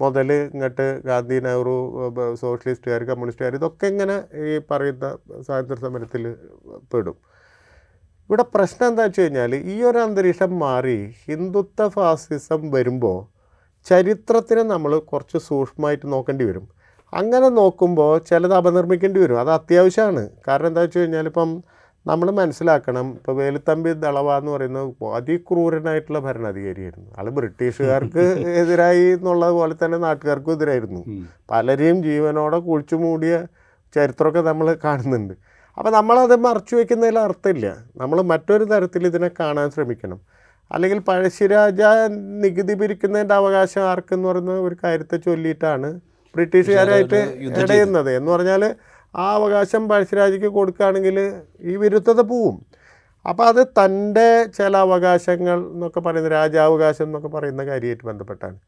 [0.00, 1.76] മുതൽ ഇങ്ങോട്ട് ഗാന്ധി നെഹ്റു
[2.42, 4.16] സോഷ്യലിസ്റ്റുകാർ കമ്മ്യൂണിസ്റ്റുകാർ ഇതൊക്കെ ഇങ്ങനെ
[4.50, 5.06] ഈ പറയുന്ന
[5.46, 6.22] സ്വാതന്ത്ര്യ സമരത്തിൽ
[6.92, 7.16] പെടും.
[8.30, 13.18] ഇവിടെ പ്രശ്നം എന്താ വെച്ച് കഴിഞ്ഞാൽ ഈ ഒരു അന്തരീക്ഷം മാറി ഹിന്ദുത്വ ഫാസിസം വരുമ്പോൾ
[13.86, 16.66] ചരിത്രത്തിനെ നമ്മൾ കുറച്ച് സൂക്ഷ്മമായിട്ട് നോക്കേണ്ടി വരും.
[17.12, 19.40] അങ്ങനെ നോക്കുമ്പോൾ ചിലത് അപനിർമ്മിക്കേണ്ടി വരും.
[19.40, 20.28] അത് അത്യാവശ്യമാണ്.
[20.48, 21.62] കാരണം എന്താ വെച്ച് കഴിഞ്ഞാൽ ഇപ്പം
[22.06, 27.10] നമ്മൾ മനസ്സിലാക്കണം ഇപ്പോൾ വേലുത്തമ്പി ദളവ എന്ന് പറയുന്നത് അതിക്രൂരനായിട്ടുള്ള ഭരണാധികാരിയായിരുന്നു.
[27.18, 28.24] ആൾ ബ്രിട്ടീഷുകാർക്ക്
[28.60, 31.02] എതിരായി എന്നുള്ളത് പോലെ തന്നെ നാട്ടുകാർക്കും എതിരായിരുന്നു.
[31.50, 33.46] പലരെയും ജീവനോടെ കുഴിച്ചു മൂടിയ
[33.96, 35.34] ചരിത്രമൊക്കെ നമ്മൾ കാണുന്നുണ്ട്.
[35.78, 37.76] അപ്പോൾ നമ്മളത് മറച്ചു വയ്ക്കുന്നതിൽ അർത്ഥമില്ല.
[37.96, 40.20] നമ്മൾ മറ്റൊരു തരത്തിൽ ഇതിനെ കാണാൻ ശ്രമിക്കണം.
[40.70, 41.82] അല്ലെങ്കിൽ പഴശ്ശിരാജ
[42.42, 46.00] നികുതി പിരിക്കുന്നതിന്റെ അവകാശം ആർക്കെന്ന് പറയുന്ന ഒരു കാര്യത്തെ ചൊല്ലിയിട്ടാണ്
[46.34, 47.20] ബ്രിട്ടീഷുകാരായിട്ട്
[47.62, 48.10] ഇടയുന്നത്.
[48.16, 48.62] എന്ന് പറഞ്ഞാൽ
[49.14, 51.18] ആ അവകാശം പഴശ്ശിരാജയ്ക്ക് കൊടുക്കുകയാണെങ്കിൽ
[51.60, 52.56] ഈ വിരുദ്ധത പോവും.
[53.24, 58.58] അപ്പോൾ അത് തന്റെ ചില അവകാശങ്ങൾ എന്നൊക്കെ പറയുന്ന രാജാവകാശം എന്നൊക്കെ പറയുന്ന കാര്യമായിട്ട് ബന്ധപ്പെട്ടാണ്.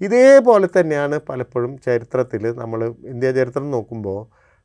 [0.00, 2.80] ഇതേപോലെ തന്നെയാണ് പലപ്പോഴും ചരിത്രത്തിൽ നമ്മൾ
[3.12, 4.20] ഇന്ത്യ ചരിത്രം നോക്കുമ്പോൾ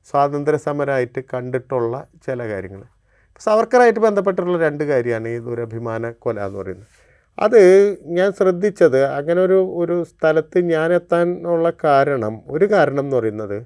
[0.09, 1.93] സ്വാതന്ത്ര്യ സമരമായിട്ട് കണ്ടിട്ടുള്ള
[2.25, 2.83] ചില കാര്യങ്ങൾ
[3.45, 6.96] സവർക്കറായിട്ട് ബന്ധപ്പെട്ടിട്ടുള്ള രണ്ട് കാര്യമാണ് ഈ ദുരഭിമാന കൊല എന്ന് പറയുന്നത്.
[7.37, 7.61] അത്
[8.05, 13.57] ഞാൻ ശ്രദ്ധിച്ചത് അങ്ങനെ ഒരു ഒരു സ്ഥലത്ത് ഞാൻ എത്താനുള്ള കാരണം ഒരു കാരണം എന്ന് പറയുന്നത്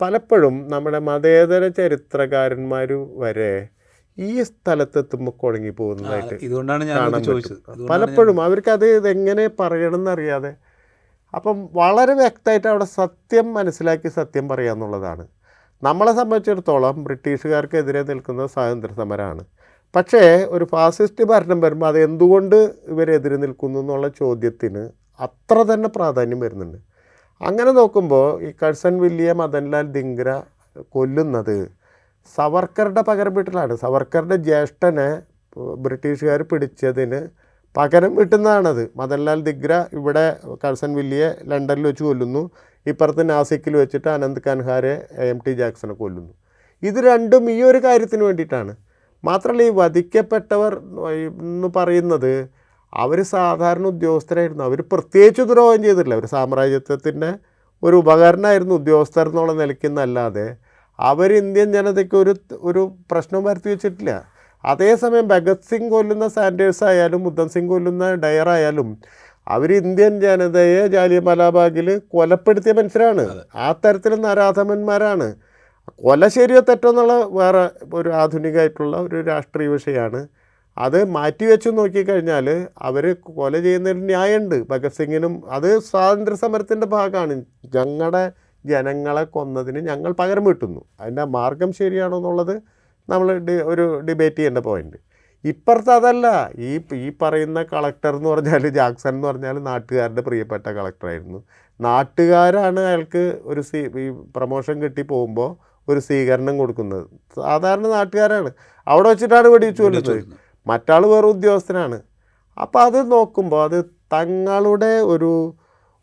[0.00, 3.52] പലപ്പോഴും നമ്മുടെ മതേതര ചരിത്രകാരന്മാർ വരെ
[4.18, 7.60] ഈ സ്ഥലത്ത് എത്തുമ്പോൾ കുഴങ്ങി പോകുന്നതായിട്ട് ഇതുകൊണ്ടാണ് ഞാൻ ചോദിച്ചത്.
[7.90, 10.52] പലപ്പോഴും അവർക്ക് അത് ഇതെങ്ങനെ പറയണം എന്നറിയാതെ
[11.34, 15.24] അപ്പം വളരെ വ്യക്തമായിട്ട് അവിടെ സത്യം മനസ്സിലാക്കി സത്യം പറയാന്നുള്ളതാണ്.
[15.82, 19.42] നമ്മളെ സംബന്ധിച്ചിടത്തോളം ബ്രിട്ടീഷുകാർക്കെതിരെ നിൽക്കുന്ന സ്വാതന്ത്ര്യ സമരമാണ്
[19.94, 20.22] പക്ഷേ
[20.54, 22.56] ഒരു ഫാസിസ്റ്റ് ഭരണം വരുമ്പോൾ അത് എന്തുകൊണ്ട്
[22.92, 24.82] ഇവരെതിരെ നിൽക്കുന്നു എന്നുള്ള ചോദ്യത്തിന്
[25.26, 26.78] അത്ര തന്നെ പ്രാധാന്യം വരുന്നുണ്ട്.
[27.40, 30.30] അങ്ങനെ നോക്കുമ്പോൾ ഈ കഴ്സൺ വില്യം മദൻലാൽ ദിങ്കര
[30.94, 31.56] കൊല്ലുന്നത്
[32.36, 33.74] സവർക്കറുടെ പകരം വീട്ടിലാണ്.
[33.76, 35.08] സവർക്കറുടെ ജ്യേഷ്ഠനെ
[35.84, 37.20] ബ്രിട്ടീഷുകാർ പിടിച്ചതിന്
[37.76, 38.82] പകരം വീട്ടുന്നതാണത്.
[39.00, 40.24] മദൻലാൽ ദിഗ്ര ഇവിടെ
[40.64, 42.42] കഴ്സൺ വില്ലിയെ ലണ്ടനിൽ വെച്ച് കൊല്ലുന്നു.
[42.86, 44.94] ഇപ്പുറത്ത് നാസിക്കിൽ വെച്ചിട്ട് അനന്ത് കൻഹാരെ
[45.30, 46.32] എം ടി ജാക്സനെ കൊല്ലുന്നു.
[46.82, 48.72] ഇത് രണ്ടും ഈ ഒരു കാര്യത്തിന് വേണ്ടിയിട്ടാണ്.
[49.28, 50.72] മാത്രമല്ല ഈ വധിക്കപ്പെട്ടവർ
[51.42, 52.32] എന്ന് പറയുന്നത്
[52.92, 54.64] അവർ സാധാരണ ഉദ്യോഗസ്ഥരായിരുന്നു.
[54.64, 56.14] അവർ പ്രത്യേകിച്ച് ദ്രോഹം ചെയ്തിട്ടില്ല.
[56.14, 57.30] അവർ സാമ്രാജ്യത്വത്തിന്റെ
[57.82, 60.46] ഒരു ഉപകരണമായിരുന്നു ഉദ്യോഗസ്ഥർ എന്നുള്ള നിലയ്ക്കുന്നല്ലാതെ
[60.98, 64.12] അവർ ഇന്ത്യൻ ജനതയ്ക്ക് ഒരു ഒരു പ്രശ്നം വരുത്തി വെച്ചിട്ടില്ല.
[64.64, 68.88] അതേസമയം ഭഗത് സിംഗ് കൊല്ലുന്ന സാൻഡേഴ്സ് ആയാലും ഉദ്ധം സിംഗ് കൊല്ലുന്ന ഡയർ ആയാലും
[69.46, 73.24] അവർ ഇന്ത്യൻ ജനതയെ ജാലിയ മലാബാഗിൽ കൊലപ്പെടുത്തിയ മനുഷ്യരാണ്.
[73.54, 75.28] ആ തരത്തിൽ നരാധമന്മാരാണ്.
[75.94, 80.28] കൊല ശരിയോ തെറ്റോ എന്നുള്ള വേറെ ഒരു ആധുനികമായിട്ടുള്ള ഒരു രാഷ്ട്രീയ വിഷയമാണ്.
[80.76, 84.68] അത് മാറ്റിവെച്ച് നോക്കിക്കഴിഞ്ഞാൽ അവർ കൊല ചെയ്യുന്നതിൽ ന്യായമുണ്ട്.
[84.70, 87.36] ഭഗത് സിംഗിനും അത് സ്വാതന്ത്ര്യ സമരത്തിന്റെ ഭാഗമാണ്.
[87.74, 88.32] ഞങ്ങളുടെ
[88.64, 90.80] ജനങ്ങളെ കൊന്നതിന് ഞങ്ങൾ പകരം വീട്ടുന്നു.
[91.00, 92.62] അതിന്റെ മാർഗം ശരിയാണോ എന്നുള്ളത്
[93.10, 93.28] നമ്മൾ
[93.64, 94.98] ഒരു ഡിബേറ്റ് ചെയ്യേണ്ട പോയിന്റ്
[95.44, 96.50] ഇപ്പുറത്ത് അതല്ല.
[96.58, 101.44] ഈ ഈ പറയുന്ന കളക്ടർ എന്ന് പറഞ്ഞാൽ ജാക്സൺ എന്ന് പറഞ്ഞാൽ നാട്ടുകാരുടെ പ്രിയപ്പെട്ട കളക്ടറായിരുന്നു
[101.80, 107.04] നാട്ടുകാരാണ് അയാൾക്ക് ഒരു സി ഈ പ്രൊമോഷൻ കിട്ടി പോകുമ്പോൾ ഒരു സ്വീകരണം കൊടുക്കുന്നത്.
[107.36, 108.50] സാധാരണ നാട്ടുകാരാണ്.
[108.86, 110.24] അവിടെ വെച്ചിട്ടാണ് വെടിവെച്ച് കൊല്ലുന്നത്
[110.66, 111.98] മറ്റാൾ വേറെ ഉദ്യോഗസ്ഥനാണ്.
[112.56, 113.78] അപ്പോൾ അത് നോക്കുമ്പോൾ അത്
[114.14, 115.30] തങ്ങളുടെ ഒരു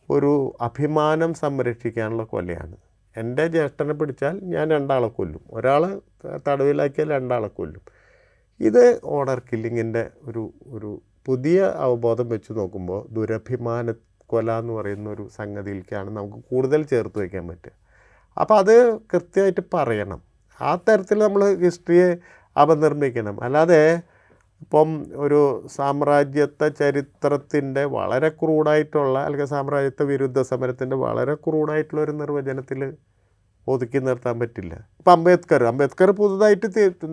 [0.10, 2.76] ഒരു അഭിമാനം സംരക്ഷിക്കാനുള്ള കൊലയാണ്.
[3.16, 5.42] എന്റെ ജ്യേഷ്ഠനെ പിടിച്ചാൽ ഞാൻ രണ്ടാളെ കൊല്ലും.
[5.52, 5.92] ഒരാളെ
[6.48, 7.84] തടവിലാക്കിയാൽ രണ്ടാളെ കൊല്ലും.
[8.60, 13.92] ഇത് ഓർഡർ കില്ലിങ്ങിന്റെ ഒരു ഒരു പുതിയ അവബോധം വെച്ച് നോക്കുമ്പോൾ ദുരഭിമാന
[14.26, 17.74] കൊല എന്ന് പറയുന്ന ഒരു സംഗതിയിലേക്കാണ് നമുക്ക് കൂടുതൽ ചേർത്ത് വയ്ക്കാൻ പറ്റുക.
[18.38, 18.76] അപ്പോൾ അത്
[19.14, 20.20] കൃത്യമായിട്ട് പറയണം.
[20.62, 22.10] ആ തരത്തിൽ നമ്മൾ ഹിസ്റ്ററിയെ
[22.56, 23.44] അപനിർമ്മിക്കണം.
[23.44, 23.84] അല്ലാതെ
[24.62, 25.40] ഇപ്പം ഒരു
[25.76, 32.80] സാമ്രാജ്യത്തെ ചരിത്രത്തിന്റെ വളരെ ക്രൂഡായിട്ടുള്ള അല്ലെങ്കിൽ സാമ്രാജ്യത്വ വിരുദ്ധ സമരത്തിന്റെ വളരെ ക്രൂഡായിട്ടുള്ള ഒരു നിർവചനത്തിൽ
[33.68, 34.74] ഒതുക്കി നിർത്താൻ പറ്റില്ല.
[35.00, 36.68] ഇപ്പം അംബേദ്കർ അംബേദ്കർ പുതുതായിട്ട്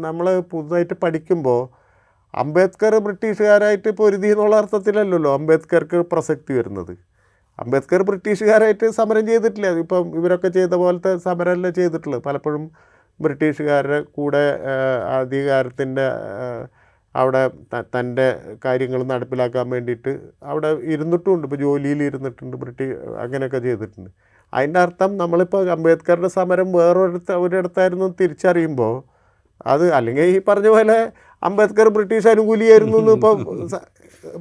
[0.07, 1.61] നമ്മൾ പുതുതായിട്ട് പഠിക്കുമ്പോൾ
[2.35, 6.93] അംബേദ്കർ ബ്രിട്ടീഷുകാരായിട്ട് പൊരുതി എന്നുള്ള അർത്ഥത്തിലല്ലല്ലോ അംബേദ്കർക്ക് പ്രസക്തി വരുന്നത്.
[7.63, 9.71] അംബേദ്കർ ബ്രിട്ടീഷുകാരായിട്ട് സമരം ചെയ്തിട്ടില്ല.
[9.85, 12.23] ഇപ്പം ഇവരൊക്കെ ചെയ്ത പോലത്തെ സമരമല്ല ചെയ്തിട്ടുള്ളത്.
[12.29, 12.65] പലപ്പോഴും
[13.21, 14.45] ബ്രിട്ടീഷുകാരുടെ കൂടെ
[15.21, 16.07] അധികാരത്തിന്റെ
[17.15, 17.43] അവിടെ
[17.95, 18.27] തന്റെ
[18.65, 20.13] കാര്യങ്ങൾ നടപ്പിലാക്കാൻ വേണ്ടിയിട്ട്
[20.51, 21.45] അവിടെ ഇരുന്നിട്ടുമുണ്ട്.
[21.47, 24.11] ഇപ്പോൾ ജോലിയിൽ ഇരുന്നിട്ടുണ്ട് ബ്രിട്ടീഷ് അങ്ങനെയൊക്കെ ചെയ്തിട്ടുണ്ട്.
[24.53, 28.95] അതിന്റെ അർത്ഥം നമ്മളിപ്പോൾ അംബേദ്കറുടെ സമരം വേറൊരിടത്ത് ഒരിടത്തായിരുന്നു തിരിച്ചറിയുമ്പോൾ
[29.73, 30.99] അത് അല്ലെങ്കിൽ ഈ പറഞ്ഞ പോലെ
[31.49, 33.15] അംബേദ്കർ ബ്രിട്ടീഷ് അനുകൂലിയായിരുന്നു എന്ന്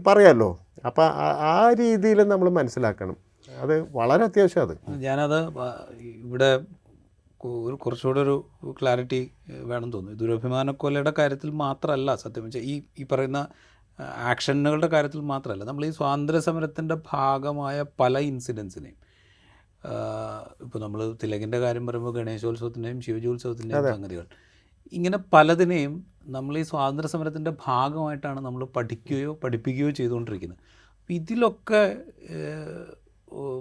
[0.07, 3.17] പറയാമല്ലോ അപ്പം ആ- രീതിയിൽ നമ്മൾ മനസ്സിലാക്കണം.
[3.57, 4.77] അത് വളരെ അത്യാവശ്യം അത്.
[4.91, 5.39] ഞാനത്
[6.03, 6.61] ഇവിടെ
[7.43, 8.47] ഒരു കുറച്ചുകൂടെ ഒരു
[8.81, 10.19] ക്ലാരിറ്റി വേണം തോന്നുന്നു.
[10.19, 13.47] ദുരഭിമാനക്കൊലയുടെ കാര്യത്തിൽ മാത്രമല്ല സത്യം വെച്ചാൽ ഈ ഈ പറയുന്ന
[13.99, 18.95] ആക്ഷനുകളുടെ കാര്യത്തിൽ മാത്രമല്ല നമ്മൾ ഈ സ്വാതന്ത്ര്യ സമരത്തിന്റെ ഭാഗമായ പല ഇൻസിഡൻസിനെയും
[20.61, 24.25] ഇപ്പോൾ നമ്മൾ തിലകിന്റെ കാര്യം പറയുമ്പോൾ ഗണേശോത്സവത്തിന്റെയും ശിവജോത്സവത്തിന്റെയും സംഗതികൾ.
[24.91, 30.60] ഇങ്ങനെ പലതിനെയും നമ്മൾ ഈ സ്വാതന്ത്ര്യ സമരത്തിന്റെ ഭാഗമായിട്ടാണ് നമ്മൾ പഠിക്കുകയോ പഠിപ്പിക്കുകയോ ചെയ്തുകൊണ്ടിരിക്കുന്നത്.
[30.99, 31.97] അപ്പം ഇതിലൊക്കെ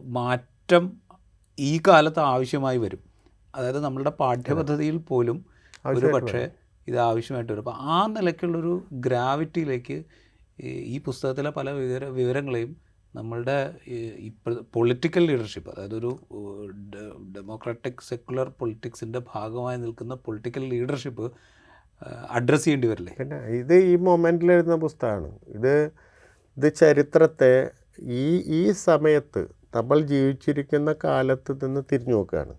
[0.04, 0.92] മാറ്റം
[1.58, 2.98] ഈ കാലത്ത് ആവശ്യമായി വരും.
[3.54, 5.44] അതായത് നമ്മളുടെ പാഠ്യപദ്ധതിയിൽ പോലും
[5.86, 6.50] ഒരു പക്ഷേ
[6.88, 7.60] ഇത് ആവശ്യമായിട്ട് വരും.
[7.60, 10.04] അപ്പോൾ ആ നിലയ്ക്കുള്ളൊരു ഗ്രാവിറ്റിയിലേക്ക്
[10.60, 13.56] ഈ- ഈ പുസ്തകത്തിലെ പല വിവര വിവരങ്ങളെയും നമ്മളുടെ
[14.18, 16.10] ഇപ്പോൾ പൊളിറ്റിക്കൽ ലീഡർഷിപ്പ് അതായത് ഒരു
[17.36, 21.26] ഡെമോക്രാറ്റിക് സെക്കുലർ പൊളിറ്റിക്സിന്റെ ഭാഗമായി നിൽക്കുന്ന പൊളിറ്റിക്കൽ ലീഡർഷിപ്പ്
[22.30, 23.14] അഡ്രസ്സ് ചെയ്യേണ്ടി വരില്ലേ?
[23.18, 25.38] പിന്നെ ഇത് ഈ മൊമെന്റിൽ എഴുതുന്ന പുസ്തകമാണ്.
[25.48, 25.74] ഇത്
[26.56, 28.26] ഇത് ചരിത്രത്തെ ഈ
[28.60, 29.42] ഈ സമയത്ത്
[29.76, 32.54] നമ്മൾ ജീവിച്ചിരിക്കുന്ന കാലത്ത് നിന്ന് തിരിഞ്ഞു നോക്കുകയാണ്.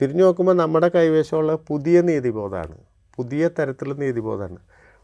[0.00, 2.76] തിരിഞ്ഞു നോക്കുമ്പോൾ നമ്മുടെ കൈവശമുള്ള പുതിയ നീതിബോധമാണ്.
[3.16, 4.60] പുതിയ തരത്തിലുള്ള നീതിബോധമാണ്.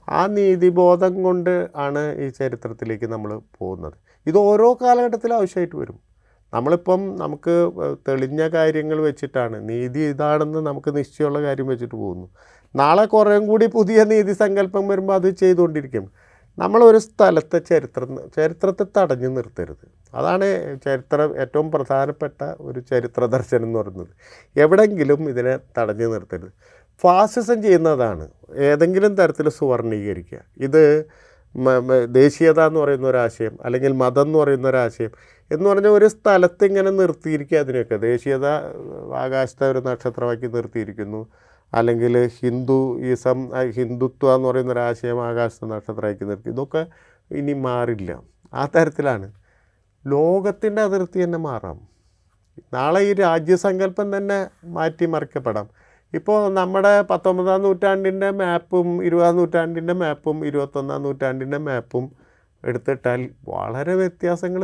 [0.09, 3.97] ആ നീതിബോധം കൊണ്ട് ആണ് ഈ ചരിത്രത്തിലേക്ക് നമ്മൾ പോകുന്നത്.
[4.27, 5.99] ഇത് ഓരോ കാലഘട്ടത്തിലും ആവശ്യമായിട്ട് വരും.
[6.55, 7.71] നമ്മളിപ്പം നമുക്ക്
[8.09, 12.29] തെളിഞ്ഞ കാര്യങ്ങൾ വെച്ചിട്ടാണ് നീതി ഇതാണെന്ന് നമുക്ക് നിശ്ചയമുള്ള കാര്യം വെച്ചിട്ട് പോകുന്നു.
[12.77, 16.11] നാളെ കുറേ കൂടി പുതിയ നീതി സങ്കല്പം വരുമ്പോൾ അത് ചെയ്തുകൊണ്ടിരിക്കും.
[16.59, 19.87] നമ്മളൊരു സ്ഥലത്തെ ചരിത്രം ചരിത്രത്തെ തടഞ്ഞു നിർത്തരുത്.
[20.15, 24.09] അതാണ് ചരിത്രം ഏറ്റവും പ്രധാനപ്പെട്ട ഒരു ചരിത്ര ദർശനം എന്ന് പറയുന്നത്.
[24.57, 26.53] എവിടെങ്കിലും ഇതിനെ തടഞ്ഞു നിർത്തരുത്.
[27.03, 31.07] ഫാസിസം ചെയ്യുന്നതാണ് ഏതെങ്കിലും തരത്തിൽ സുവർണീകരിക്കുക ഇത്
[32.05, 35.11] ദേശീയത എന്ന് പറയുന്ന ഒരാശയം അല്ലെങ്കിൽ മതം എന്ന് പറയുന്ന ഒരാശയം
[35.53, 37.97] എന്ന് പറഞ്ഞാൽ ഒരു സ്ഥലത്ത് ഇങ്ങനെ നിർത്തിയിരിക്കുക അതിനെയൊക്കെ.
[37.97, 38.47] ദേശീയത
[39.15, 41.27] ആകാശത്തെ ഒരു നക്ഷത്രമാക്കി നിർത്തിയിരിക്കുന്നു.
[41.75, 46.49] അല്ലെങ്കിൽ ഹിന്ദു ഈസം ഹിന്ദുത്വ എന്ന് പറയുന്ന ഒരാശയം ആകാശത്തെ നക്ഷത്രമാക്കി നിർത്തി.
[46.49, 46.87] ഇതൊക്കെ
[47.31, 48.23] ഇനി മാറില്ല.
[48.55, 49.33] ആ തരത്തിലാണ്.
[50.07, 51.81] ലോകത്തിന്റെ അതിർത്തി തന്നെ മാറാം.
[52.75, 55.69] നാളെ ഈ രാജ്യസങ്കല്പം തന്നെ മാറ്റിമറിക്കപ്പെടാം.
[56.15, 62.05] ഇപ്പോൾ നമ്മുടെ പത്തൊമ്പതാം നൂറ്റാണ്ടിന്റെ മാപ്പും ഇരുപതാം നൂറ്റാണ്ടിന്റെ മാപ്പും ഇരുപത്തൊന്നാം നൂറ്റാണ്ടിന്റെ മാപ്പും
[62.65, 64.63] എടുത്തിട്ടാൽ വളരെ വ്യത്യാസങ്ങൾ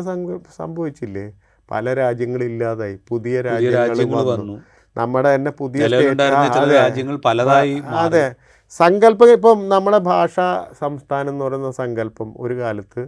[0.56, 1.26] സംഭവിച്ചില്ലേ?
[1.70, 2.98] പല രാജ്യങ്ങളില്ലാതായി.
[3.08, 4.56] പുതിയ രാജ്യങ്ങൾ വന്നു.
[4.96, 8.34] നമ്മുടെ തന്നെ പുതിയ രാജ്യങ്ങൾ പലതായി അതെ.
[8.70, 10.34] സങ്കല്പം ഇപ്പം നമ്മുടെ ഭാഷ
[10.80, 13.02] സംസ്ഥാനം എന്ന് പറയുന്ന സങ്കല്പം ഒരു കാലത്ത്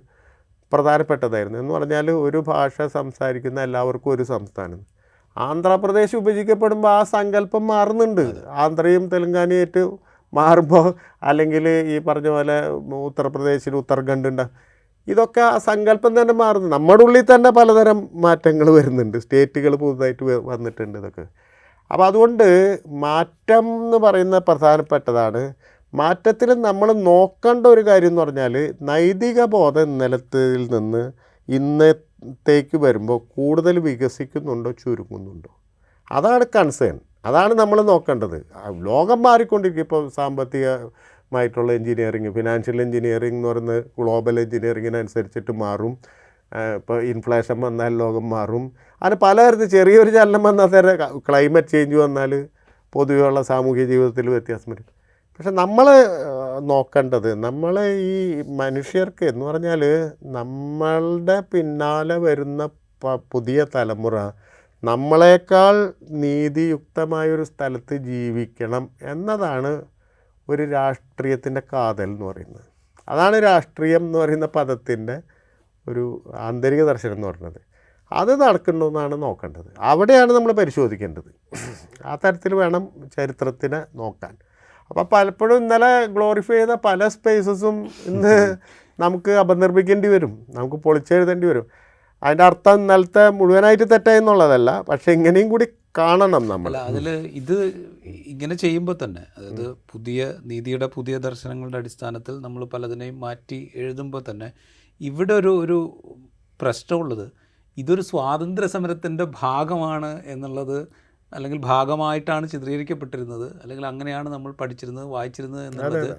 [0.72, 1.58] പ്രധാനപ്പെട്ടതായിരുന്നു.
[1.58, 4.91] എന്ന് പറഞ്ഞാൽ ഒരു ഭാഷ സംസാരിക്കുന്ന എല്ലാവർക്കും ഒരു സംസ്ഥാനം.
[5.36, 8.34] ആന്ധ്രാപ്രദേശ് വിഭജിക്കപ്പെടുമ്പോൾ ആ സങ്കല്പം മാറുന്നുണ്ട്.
[8.48, 9.90] ആന്ധ്രയും തെലങ്കാനയായിട്ട്
[10.34, 14.42] മാറുമ്പോൾ അല്ലെങ്കിൽ ഈ പറഞ്ഞ പോലെ ഉത്തർപ്രദേശിൽ ഉത്തർഖണ്ഡ് ഉണ്ട്
[15.08, 16.68] ഇതൊക്കെ ആ സങ്കല്പം തന്നെ മാറുന്നു.
[16.68, 19.18] നമ്മുടെ ഉള്ളിൽ തന്നെ പലതരം മാറ്റങ്ങൾ വരുന്നുണ്ട്.
[19.18, 21.26] സ്റ്റേറ്റുകൾ പുതുതായിട്ട് വന്നിട്ടുണ്ട് ഇതൊക്കെ.
[21.90, 25.52] അപ്പോൾ അതുകൊണ്ട് മാറ്റം എന്ന് പറയുന്ന പ്രധാനപ്പെട്ടതാണ്.
[25.94, 31.02] മാറ്റത്തിൽ നമ്മൾ നോക്കേണ്ട ഒരു കാര്യം എന്ന് പറഞ്ഞാൽ നൈതിക ബോധം നിലത്തിൽ നിന്ന്
[32.22, 35.50] ഇന്നത്തേക്ക് വരുമ്പോൾ കൂടുതൽ വികസിക്കുന്നുണ്ടോ ചുരുങ്ങുന്നുണ്ടോ?
[36.12, 38.36] അതാണ് കൺസേൺ അതാണ് നമ്മൾ നോക്കേണ്ടത്.
[38.84, 45.98] ലോകം മാറിക്കൊണ്ടിരിക്കും ഇപ്പോൾ സാമ്പത്തികമായിട്ടുള്ള എൻജിനീയറിങ് ഫിനാൻഷ്യൽ എഞ്ചിനീയറിംഗ് എന്ന് പറയുന്നത് ഗ്ലോബൽ എൻജിനീയറിങ്ങിനനുസരിച്ചിട്ട് മാറും.
[46.74, 48.72] ഇപ്പോൾ ഇൻഫ്ലേഷൻ വന്നാൽ ലോകം മാറും.
[48.92, 50.94] അങ്ങനെ പലതരത്തിൽ ചെറിയൊരു ചലനം വന്നാൽ തന്നെ
[51.28, 52.48] ക്ലൈമറ്റ് ചേഞ്ച് വന്നാൽ
[52.92, 55.01] പൊതുവെയുള്ള സാമൂഹ്യ ജീവിതത്തിൽ വ്യത്യാസം വരും.
[55.38, 55.86] പക്ഷെ നമ്മൾ
[56.60, 59.82] നോക്കേണ്ടത് നമ്മൾ ഈ മനുഷ്യർക്ക് എന്ന് പറഞ്ഞാൽ
[60.22, 62.68] നമ്മളുടെ പിന്നാലെ വരുന്ന
[63.32, 64.16] പുതിയ തലമുറ
[64.84, 69.84] നമ്മളെക്കാൾ നീതിയുക്തമായൊരു സ്ഥലത്ത് ജീവിക്കണം എന്നതാണ്
[70.48, 72.64] ഒരു രാഷ്ട്രീയത്തിന്റെ കാതൽ എന്ന് പറയുന്നത്.
[73.08, 75.22] അതാണ് രാഷ്ട്രീയം എന്ന് പറയുന്ന പദത്തിന്റെ
[75.88, 77.60] ഒരു ആന്തരിക ദർശനം എന്ന് പറയുന്നത്
[78.12, 79.70] അത് നടക്കണമെന്നാണ് നോക്കേണ്ടത്.
[79.78, 81.30] അവിടെയാണ് നമ്മൾ പരിശോധിക്കേണ്ടത്.
[82.04, 84.36] ആ തരത്തിൽ വേണം ചരിത്രത്തിനെ നോക്കാൻ.
[84.90, 88.34] അപ്പോൾ പലപ്പോഴും ഇന്നലെ ഗ്ലോറിഫൈ ചെയ്ത പല സ്പേസസും ഇന്ന്
[88.98, 90.32] നമുക്ക് അപനിർമ്മിക്കേണ്ടി വരും.
[90.48, 91.66] നമുക്ക് പൊളിച്ചെഴുതേണ്ടി വരും.
[92.22, 95.66] അതിന്റെ അർത്ഥം ഇന്നലത്തെ മുഴുവനായിട്ട് തെറ്റായെന്നുള്ളതല്ല പക്ഷേ ഇങ്ങനെയും കൂടി
[95.98, 96.70] കാണണം നമ്മൾ.
[96.88, 97.56] അതിൽ ഇത്
[98.24, 104.48] ഇങ്ങനെ ചെയ്യുമ്പോൾ തന്നെ അതായത് പുതിയ നീതിയുടെ പുതിയ ദർശനങ്ങളുടെ അടിസ്ഥാനത്തിൽ നമ്മൾ പലതിനെയും മാറ്റി എഴുതുമ്പോൾ തന്നെ
[105.00, 105.78] ഇവിടെ ഒരു ഒരു
[106.60, 107.26] പ്രശ്നമുള്ളത്
[107.76, 110.78] ഇതൊരു സ്വാതന്ത്ര്യ സമരത്തിന്റെ ഭാഗമാണ് എന്നുള്ളത്
[111.34, 113.48] അല്ലെങ്കിൽ ഭാഗമായിട്ടാണ് ചിത്രീകരിക്കപ്പെട്ടിരുന്നത്.
[113.62, 116.12] അല്ലെങ്കിൽ അങ്ങനെയാണ് നമ്മൾ പഠിച്ചിരുന്നത് വായിച്ചിരുന്നത് എന്നുള്ളത്.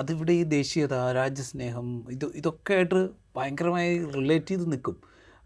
[0.00, 3.00] അതിവിടെ ഈ ദേശീയത രാജ്യസ്നേഹം ഇത് ഇതൊക്കെ ആയിട്ട്
[3.36, 4.96] ഭയങ്കരമായി റിലേറ്റ് ചെയ്ത് നിൽക്കും.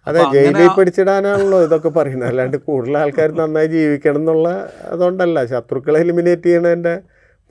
[0.07, 2.29] അതെ ജയിലിൽ പിടിച്ചിടാനാണല്ലോ ഇതൊക്കെ പറയുന്നത്.
[2.29, 4.49] അല്ലാണ്ട് കൂടുതൽ ആൾക്കാർ നന്നായി ജീവിക്കണം എന്നുള്ള
[4.93, 5.39] അതുകൊണ്ടല്ല.
[5.53, 6.95] ശത്രുക്കളെ എലിമിനേറ്റ് ചെയ്യണതിന്റെ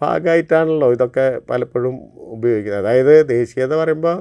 [0.01, 1.95] ഭാഗമായിട്ടാണല്ലോ ഇതൊക്കെ പലപ്പോഴും
[2.35, 2.81] ഉപയോഗിക്കുന്നത്.
[2.83, 4.15] അതായത് ദേശീയത പറയുമ്പോൾ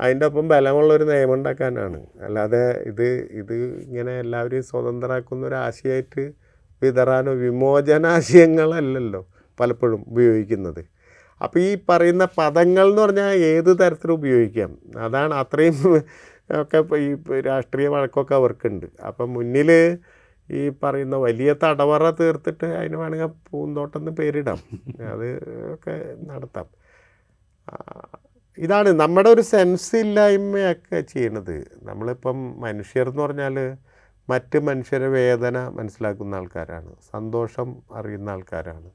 [0.00, 2.00] അതിന്റെ ഒപ്പം ബലമുള്ളൊരു നിയമം ഉണ്ടാക്കാനാണ്.
[2.26, 3.06] അല്ലാതെ ഇത്
[3.40, 3.54] ഇത്
[3.86, 6.24] ഇങ്ങനെ എല്ലാവരെയും സ്വതന്ത്രമാക്കുന്ന ഒരു ആശയമായിട്ട്
[6.82, 9.26] വിതറാനോ വിമോചനാശയങ്ങളല്ലല്ലോ
[9.60, 10.84] പലപ്പോഴും ഉപയോഗിക്കുന്നത്.
[11.42, 14.78] അപ്പോൾ ഈ പറയുന്ന പദങ്ങൾ എന്ന് പറഞ്ഞാൽ ഏത് തരത്തിലും ഉപയോഗിക്കാം.
[14.98, 15.98] അതാണ് അത്രയും
[16.60, 18.86] ഒക്കെ ഈ രാഷ്ട്രീയ വഴക്കൊക്കെ അവർക്കുണ്ട്.
[19.06, 19.98] അപ്പം മുന്നിൽ
[20.50, 24.58] ഈ പറയുന്ന വലിയ തടവറ തീർത്തിട്ട് അതിന് വേണമെങ്കിൽ പൂന്തോട്ടം എന്ന് പേരിടാം.
[25.02, 25.28] അത്
[25.74, 26.66] ഒക്കെ നടത്താം.
[28.58, 31.56] ഇതാണ് നമ്മുടെ ഒരു സെൻസ് ഇല്ലായ്മയൊക്കെ ചെയ്യണത്.
[31.82, 33.76] നമ്മളിപ്പം മനുഷ്യർ എന്ന് പറഞ്ഞാൽ
[34.30, 36.94] മറ്റ് മനുഷ്യരെ വേദന മനസ്സിലാക്കുന്ന ആൾക്കാരാണ്.
[37.12, 38.90] സന്തോഷം അറിയുന്ന ആൾക്കാരാണ്.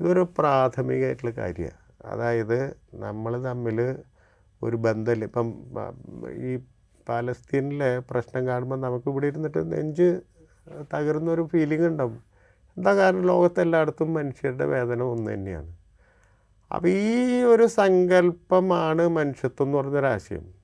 [0.00, 2.06] ഇതൊരു പ്രാഥമികമായിട്ടുള്ള കാര്യമാണ്.
[2.06, 3.96] അതായത് നമ്മൾ തമ്മിൽ
[4.62, 5.24] ഒരു ബന്ധമില്ല.
[5.24, 5.48] ഇപ്പം
[6.32, 6.56] ഈ
[7.08, 10.20] പാലസ്തീനിലെ പ്രശ്നം കാണുമ്പോൾ നമുക്ക് ഇവിടെ ഇരുന്നിട്ട് നെഞ്ച്
[10.94, 12.20] തകരുന്നൊരു ഫീലിംഗ് ഉണ്ടാവും.
[12.76, 13.22] എന്താ കാരണം?
[13.26, 15.76] ലോകത്തെല്ലായിടത്തും മനുഷ്യരുടെ വേദന ഒന്ന് തന്നെയാണ്.
[16.74, 20.55] അപ്പോൾ ഈ ഒരു സങ്കല്പമാണ് മനുഷ്യത്വം എന്ന് പറഞ്ഞൊരാശയം.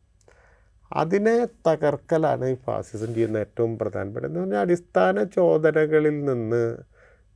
[0.93, 6.65] അതിനെ തകർക്കലാണ് ഈ ഫാസിസം ചെയ്യുന്ന ഏറ്റവും പ്രധാനപ്പെട്ട എന്ന് പറഞ്ഞാൽ അടിസ്ഥാന ചോദനകളിൽ നിന്ന്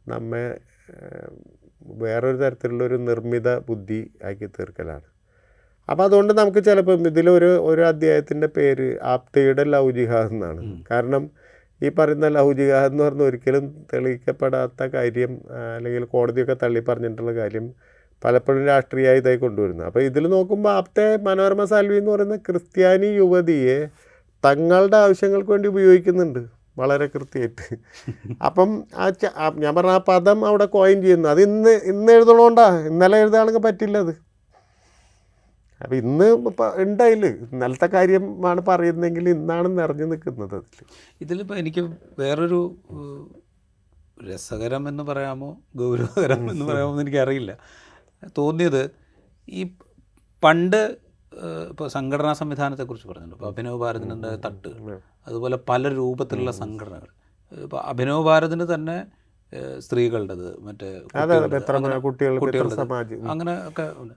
[0.09, 0.47] നമ്മെ
[1.95, 5.07] വേറൊരു തരത്തിലുള്ളൊരു നിർമ്മിത ബുദ്ധി ആക്കി തീർക്കലാണ്.
[5.89, 10.85] അപ്പോൾ അതുകൊണ്ട് നമുക്ക് ചിലപ്പം ഇതിലൊരു ഒരു അധ്യായത്തിന്റെ പേര് ആപ്തയുടെ ലൗജിഹാസ് എന്നാണ്.
[10.91, 11.31] കാരണം
[11.83, 13.65] ഈ പറയുന്ന ലൗജിഹാസ് എന്ന് പറഞ്ഞ ഒരിക്കലും
[13.95, 15.41] തെളിയിക്കപ്പെടാത്ത കാര്യം
[15.77, 17.67] അല്ലെങ്കിൽ കോടതിയൊക്കെ തള്ളി പറഞ്ഞിട്ടുള്ള കാര്യം
[18.25, 19.87] പലപ്പോഴും രാഷ്ട്രീയമായി ഇതായി കൊണ്ടുവരുന്നത്.
[19.87, 23.89] അപ്പോൾ ഇതിൽ നോക്കുമ്പോൾ ആപ്തെ മനോരമ സാൽവി എന്ന് പറയുന്ന ക്രിസ്ത്യാനി യുവതിയെ
[24.45, 26.39] തങ്ങളുടെ ആവശ്യങ്ങൾക്ക് വേണ്ടി ഉപയോഗിക്കുന്നുണ്ട്.
[26.79, 27.77] വളരെ കൃത്യമായിട്ട്.
[28.47, 31.29] അപ്പം ആ ച- ഞാൻ പറഞ്ഞ ആ പദം അവിടെ കോയിൻ ചെയ്യുന്നു.
[31.29, 34.27] അത് ഇന്ന് ഇന്ന് എഴുതണോണ്ടാ ഇന്നലെ എഴുതാണെങ്കിൽ പറ്റില്ല അത്.
[35.83, 40.85] അപ്പം ഇന്ന് ഇപ്പം ഉണ്ടായില്ല ഇന്നലത്തെ കാര്യമാണ് പറയുന്നതെങ്കിൽ ഇന്നാണ് നിറഞ്ഞു നിൽക്കുന്നത് അതിൽ
[41.21, 42.77] ഇതിലിപ്പോൾ എനിക്ക് വേറൊരു
[44.35, 47.59] രസകരം എന്ന് പറയാമോ ഗൗരവകരം എന്ന് പറയാമോ എന്ന് എനിക്കറിയില്ല.
[48.39, 48.83] തോന്നിയത്
[49.49, 49.63] ഈ
[50.43, 50.81] പണ്ട്
[51.71, 57.11] ഇപ്പോൾ സംഘടനാ സംവിധാനത്തെക്കുറിച്ച് പറഞ്ഞല്ലോ ഇപ്പോൾ അഭിനവ് ഭാരതിന്റെ തട്ടുകൾ അതുപോലെ പല രൂപത്തിലുള്ള സംഘടനകൾ.
[57.53, 58.97] ഇപ്പോൾ അഭിനവ് ഭാരതിന് തന്നെ
[59.79, 60.89] സ്ത്രീകളുടേത് മറ്റേ
[62.05, 62.87] കുട്ടികളുടെ,
[63.33, 64.15] അങ്ങനെ ഒക്കെ ഉണ്ട്.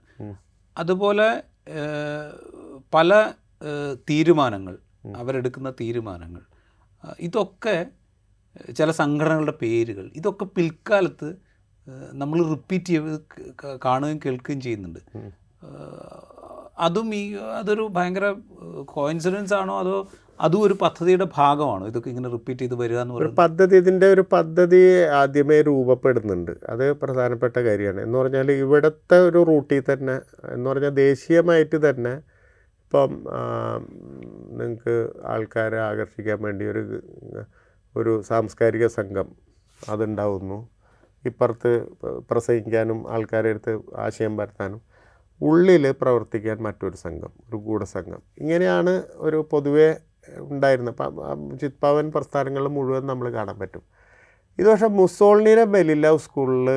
[0.76, 1.28] അതുപോലെ
[2.94, 3.32] പല
[4.10, 4.78] തീരുമാനങ്ങൾ
[5.16, 6.42] അവരെടുക്കുന്ന തീരുമാനങ്ങൾ
[7.20, 7.76] ഇതൊക്കെ
[8.78, 11.28] ചില സംഘടനകളുടെ പേരുകൾ ഇതൊക്കെ പിൽക്കാലത്ത്
[12.12, 13.20] നമ്മൾ റിപ്പീറ്റ് ചെയ്ത്
[13.84, 14.98] കാണുകയും കേൾക്കുകയും ചെയ്യുന്നുണ്ട്.
[16.78, 18.34] അതും ഈ അതൊരു ഭയങ്കര
[18.84, 20.08] കോയിൻസിഡൻസ് ആണോ അതോ
[20.40, 21.86] അതും ഒരു പദ്ധതിയുടെ ഭാഗമാണോ?
[21.86, 23.36] ഇതൊക്കെ ഇങ്ങനെ റിപ്പീറ്റ് ചെയ്ത് വരിക എന്ന് പറയുന്നത്?
[23.36, 26.52] പദ്ധതി ഇതിന്റെ ഒരു പദ്ധതി ആദ്യമേ രൂപപ്പെടുന്നുണ്ട്.
[26.68, 28.00] അത് പ്രധാനപ്പെട്ട കാര്യമാണ്.
[28.00, 32.14] എന്ന് പറഞ്ഞാൽ ഇവിടുത്തെ ഒരു റൂട്ടിൽ തന്നെ എന്ന് പറഞ്ഞാൽ ദേശീയമായിട്ട് തന്നെ
[32.84, 33.10] ഇപ്പം
[34.50, 37.02] നിങ്ങൾക്ക് ആൾക്കാരെ ആകർഷിക്കാൻ വേണ്ടി ഒരു
[37.96, 39.28] ഒരു സാംസ്കാരിക സംഘം
[39.88, 40.79] അതുണ്ടാവുന്നു.
[41.24, 41.70] ഇപ്പുറത്ത്
[42.30, 44.80] പ്രസംഗിക്കാനും ആൾക്കാരെ അടുത്ത് ആശയം പരത്താനും
[45.42, 48.22] ഉള്ളിൽ പ്രവർത്തിക്കാൻ മറ്റൊരു സംഘം ഒരു ഗൂഢസംഘം.
[48.38, 49.96] ഇങ്ങനെയാണ് ഒരു പൊതുവെ
[50.38, 51.02] ഉണ്ടായിരുന്നത്.
[51.02, 53.82] അപ്പം ചിത്പാവൻ പ്രസ്ഥാനങ്ങൾ മുഴുവൻ നമ്മൾ കാണാൻ പറ്റും.
[54.58, 56.68] ഇത് പക്ഷേ മുസോളിനിയുടെ ബെലില്ല സ്കൂളിൽ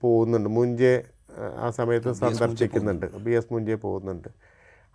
[0.00, 0.48] പോകുന്നുണ്ട്.
[0.48, 0.94] മുഞ്ചെ
[1.38, 3.06] ആ, ആ സമയത്ത് സന്ദർശിക്കുന്നുണ്ട്.
[3.16, 4.28] ബി എസ് മുഞ്ചെ പോകുന്നുണ്ട്.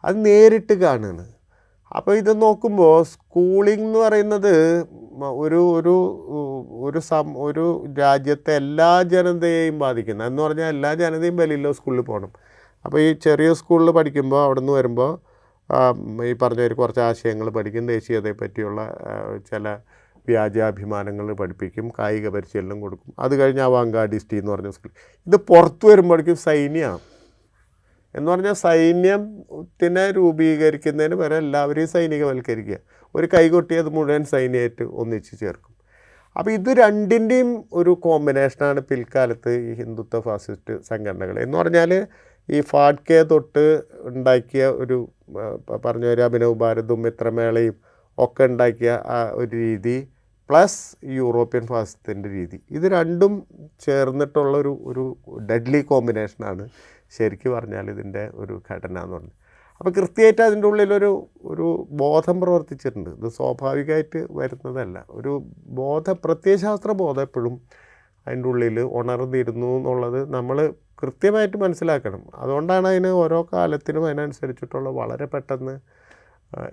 [0.04, 1.26] അത് നേരിട്ട് കാണുകയാണ്
[1.92, 4.54] അപ്പോൾ ഇത് നോക്കുമ്പോൾ സ്കൂളിംഗ് എന്ന് പറയുന്നത്
[5.22, 5.96] ഒരു ഒരു
[6.82, 10.24] ഒരു സം ഒരു രാജ്യത്തെ എല്ലാ ജനതയെയും ബാധിക്കുന്ന.
[10.24, 12.32] എന്ന് പറഞ്ഞാൽ എല്ലാ ജനതയും വലിയല്ലോ സ്കൂളിൽ പോകണം
[12.86, 15.12] അപ്പോൾ ഈ ചെറിയ സ്കൂളിൽ പഠിക്കുമ്പോൾ അവിടെ നിന്ന് വരുമ്പോൾ
[16.24, 17.88] ഈ പറഞ്ഞ ഒരു കുറച്ച് ആശയങ്ങൾ പഠിക്കും.
[17.88, 18.82] ദേശീയതയെ പറ്റിയുള്ള
[19.52, 19.78] ചില
[20.28, 21.92] വ്യാജാഭിമാനങ്ങൾ പഠിപ്പിക്കും.
[22.00, 23.14] കായിക പരിശീലനം കൊടുക്കും.
[23.20, 24.92] അത് കഴിഞ്ഞ് അവാങ്കാഡിസ്റ്റി എന്ന് പറഞ്ഞ സ്കൂൾ
[25.28, 27.00] ഇത് പുറത്ത് വരുമ്പോഴേക്കും സൈന്യമാണ്
[28.16, 32.78] എന്ന് പറഞ്ഞാൽ സൈന്യത്തിനെ രൂപീകരിക്കുന്നതിന് വരെ എല്ലാവരെയും സൈനികവൽക്കരിക്കുക.
[33.16, 35.74] ഒരു കൈകൊട്ടി അത് മുഴുവൻ സൈന്യമായിട്ട് ഒന്നിച്ച് ചേർക്കും.
[36.36, 41.36] അപ്പോൾ ഇത് രണ്ടിന്റെയും ഒരു കോമ്പിനേഷനാണ് പിൽക്കാലത്ത് ഈ ഹിന്ദുത്വ ഫാസിസ്റ്റ് സംഘടനകൾ.
[41.46, 41.92] എന്ന് പറഞ്ഞാൽ
[42.50, 43.66] ഈ ഫാഡ്കെ തൊട്ട്
[44.10, 44.98] ഉണ്ടാക്കിയ ഒരു
[45.86, 47.76] പറഞ്ഞ ഒരു അഭിനവ് ഭാരതും മിത്രമേളയും
[48.18, 49.98] ഒക്കെ ഉണ്ടാക്കിയ ആ ഒരു രീതി
[50.50, 50.80] പ്ലസ്
[51.18, 52.58] യൂറോപ്യൻ ഫാസിസത്തിന്റെ രീതി.
[52.78, 53.34] ഇത് രണ്ടും
[53.86, 55.04] ചേർന്നിട്ടുള്ള ഒരു ഒരു
[55.52, 56.64] ഡെഡ്ലി കോമ്പിനേഷനാണ്
[57.10, 59.34] ശരിക്കും പറഞ്ഞാൽ ഇതിന്റെ ഒരു ഘടന എന്ന് പറഞ്ഞു.
[59.80, 63.10] അപ്പോൾ കൃത്യമായിട്ട് അതിന്റെ ഉള്ളിലൊരു ഒരു ബോധം പ്രവർത്തിച്ചിട്ടുണ്ട്.
[63.10, 65.06] ഇത് സ്വാഭാവികമായിട്ട് വരുന്നതല്ല.
[65.10, 65.32] ഒരു
[65.66, 67.62] ബോധ പ്രത്യയശാസ്ത്ര ബോധം എപ്പോഴും
[68.28, 72.22] അതിന്റെ ഉള്ളിൽ ഉണർന്നിരുന്നു എന്നുള്ളത് നമ്മൾ കൃത്യമായിട്ട് മനസ്സിലാക്കണം.
[72.36, 75.76] അതുകൊണ്ടാണ് അതിന് ഓരോ കാലത്തിനും അതിനനുസരിച്ചിട്ടുള്ള വളരെ പെട്ടെന്ന്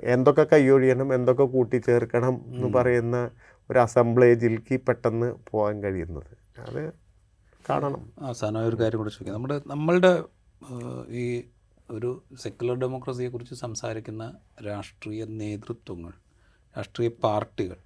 [0.02, 3.30] എന്തൊക്കെ കൈയൊഴിയണം എന്തൊക്കെ കൂട്ടിച്ചേർക്കണം എന്ന് പറയുന്ന
[3.70, 6.32] ഒരു അസംബ്ലേജിലേക്ക് പെട്ടെന്ന് പോകാൻ കഴിയുന്നത്.
[6.58, 7.05] അത്
[7.70, 8.12] കാണണം.
[8.18, 9.34] അവസാനമായ ഒരു കാര്യം കൂടെ ചോദിക്കാം.
[9.34, 10.12] നമ്മുടെ നമ്മളുടെ
[11.22, 11.24] ഈ
[11.90, 12.10] ഒരു
[12.42, 14.24] സെക്കുലർ ഡെമോക്രസിയെക്കുറിച്ച് സംസാരിക്കുന്ന
[14.66, 16.12] രാഷ്ട്രീയ നേതൃത്വങ്ങൾ
[16.78, 17.78] രാഷ്ട്രീയ പാർട്ടികൾ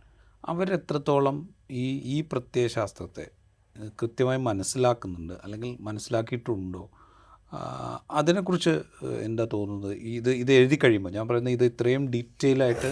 [0.48, 1.36] അവരെത്രത്തോളം
[1.70, 3.26] ഈ ഈ പ്രത്യയശാസ്ത്രത്തെ
[4.02, 6.82] കൃത്യമായി മനസ്സിലാക്കുന്നുണ്ട് അല്ലെങ്കിൽ മനസ്സിലാക്കിയിട്ടുണ്ടോ?
[8.10, 8.74] അതിനെക്കുറിച്ച്
[9.22, 9.94] എന്താ തോന്നുന്നത്?
[9.94, 12.90] ഇത് ഇത് എഴുതി കഴിയുമ്പോൾ ഞാൻ പറയുന്നത് ഇത് ഇത്രയും ഡീറ്റെയിൽ ആയിട്ട്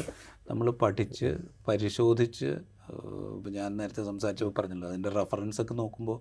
[0.51, 1.31] നമ്മൾ പഠിച്ച്
[1.69, 2.51] പരിശോധിച്ച്
[3.37, 6.19] ഇപ്പം ഞാൻ നേരത്തെ സംസാരിച്ചപ്പോൾ പറഞ്ഞല്ലോ അതിന്റെ റെഫറൻസ് ഒക്കെ നോക്കുമ്പോൾ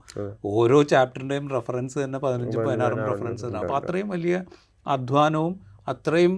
[0.53, 3.59] ഓരോ ചാപ്റ്ററിന്റെയും റെഫറൻസ് തന്നെ പതിനഞ്ചും പതിനാറും റെഫറൻസ് തന്നെ.
[3.59, 4.37] അപ്പോൾ അത്രയും വലിയ
[4.85, 5.55] അധ്വാനവും
[5.87, 6.33] അത്രയും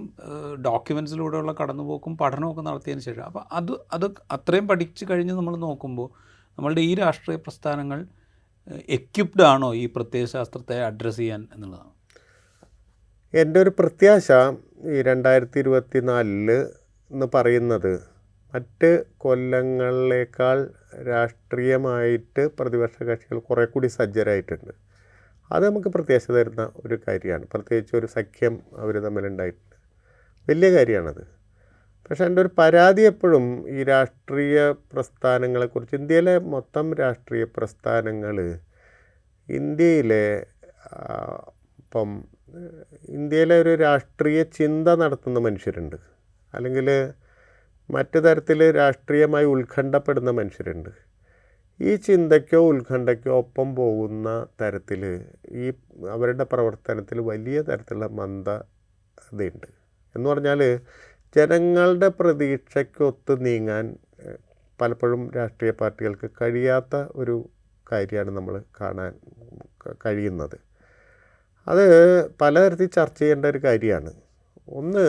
[0.66, 3.22] ഡോക്യുമെൻസിലൂടെയുള്ള കടന്നുപോക്കും പഠനമൊക്കെ ഒക്കെ നടത്തിയതിന് ശേഷം.
[3.22, 6.08] അപ്പോൾ അത് അത് അത്രയും പഠിച്ചു കഴിഞ്ഞ് നമ്മൾ നോക്കുമ്പോൾ
[6.58, 8.00] നമ്മളുടെ ഈ രാഷ്ട്രീയ പ്രസ്ഥാനങ്ങൾ
[8.98, 11.92] എക്യുപ്ഡ് ആണോ ഈ പ്രത്യയശാസ്ത്രത്തെ അഡ്രസ്സ് ചെയ്യാൻ എന്നുള്ളതാണ്.
[13.34, 14.30] എന്റെ ഒരു പ്രത്യാശ
[14.92, 16.50] ഈ രണ്ടായിരത്തി ഇരുപത്തി നാലിൽ
[17.10, 17.92] എന്ന് പറയുന്നത്
[18.54, 20.58] മറ്റ് കൊല്ലങ്ങളിലേക്കാൾ
[21.08, 24.72] രാഷ്ട്രീയമായിട്ട് പ്രതിപക്ഷ കക്ഷികൾ കുറേ കൂടി സജ്ജരായിട്ടുണ്ട്.
[25.50, 27.44] അത് നമുക്ക് പ്രത്യാശ തരുന്ന ഒരു കാര്യമാണ്.
[27.52, 29.76] പ്രത്യേകിച്ച് ഒരു സഖ്യം അവർ തമ്മിലുണ്ടായിട്ടുണ്ട്.
[30.48, 31.22] വലിയ കാര്യമാണത്.
[32.06, 34.58] പക്ഷേ എന്റെ ഒരു പരാതി എപ്പോഴും ഈ രാഷ്ട്രീയ
[34.92, 38.36] പ്രസ്ഥാനങ്ങളെക്കുറിച്ച് ഇന്ത്യയിലെ മൊത്തം രാഷ്ട്രീയ പ്രസ്ഥാനങ്ങൾ
[39.48, 40.24] ഇന്ത്യയിലെ
[41.78, 42.10] ഇപ്പം
[43.08, 45.96] ഇന്ത്യയിലെ ഒരു രാഷ്ട്രീയ ചിന്ത നടത്തുന്ന മനുഷ്യരുണ്ട്.
[46.54, 46.88] അല്ലെങ്കിൽ
[47.90, 50.90] മറ്റു തരത്തിൽ രാഷ്ട്രീയമായി ഉത്കണ്ഠപ്പെടുന്ന മനുഷ്യരുണ്ട്.
[51.80, 55.02] ഈ ചിന്തയ്ക്കോ ഉത്കണ്ഠയ്ക്കോ ഒപ്പം പോകുന്ന തരത്തിൽ
[55.50, 55.72] ഈ
[56.10, 59.68] അവരുടെ പ്രവർത്തനത്തിൽ വലിയ തരത്തിലുള്ള മന്ദതയുണ്ട്
[60.16, 60.60] എന്ന് പറഞ്ഞാൽ
[61.36, 63.96] ജനങ്ങളുടെ പ്രതീക്ഷയ്ക്കൊത്ത് നീങ്ങാൻ
[64.80, 67.36] പലപ്പോഴും രാഷ്ട്രീയ പാർട്ടികൾക്ക് കഴിയാത്ത ഒരു
[67.92, 69.12] കാര്യമാണ് നമ്മൾ കാണാൻ
[70.06, 70.56] കഴിയുന്നത്.
[71.68, 71.84] അത്
[72.40, 74.12] പലതരത്തിൽ ചർച്ച ചെയ്യേണ്ട ഒരു കാര്യമാണ്.
[74.68, 75.06] ഒന്ന്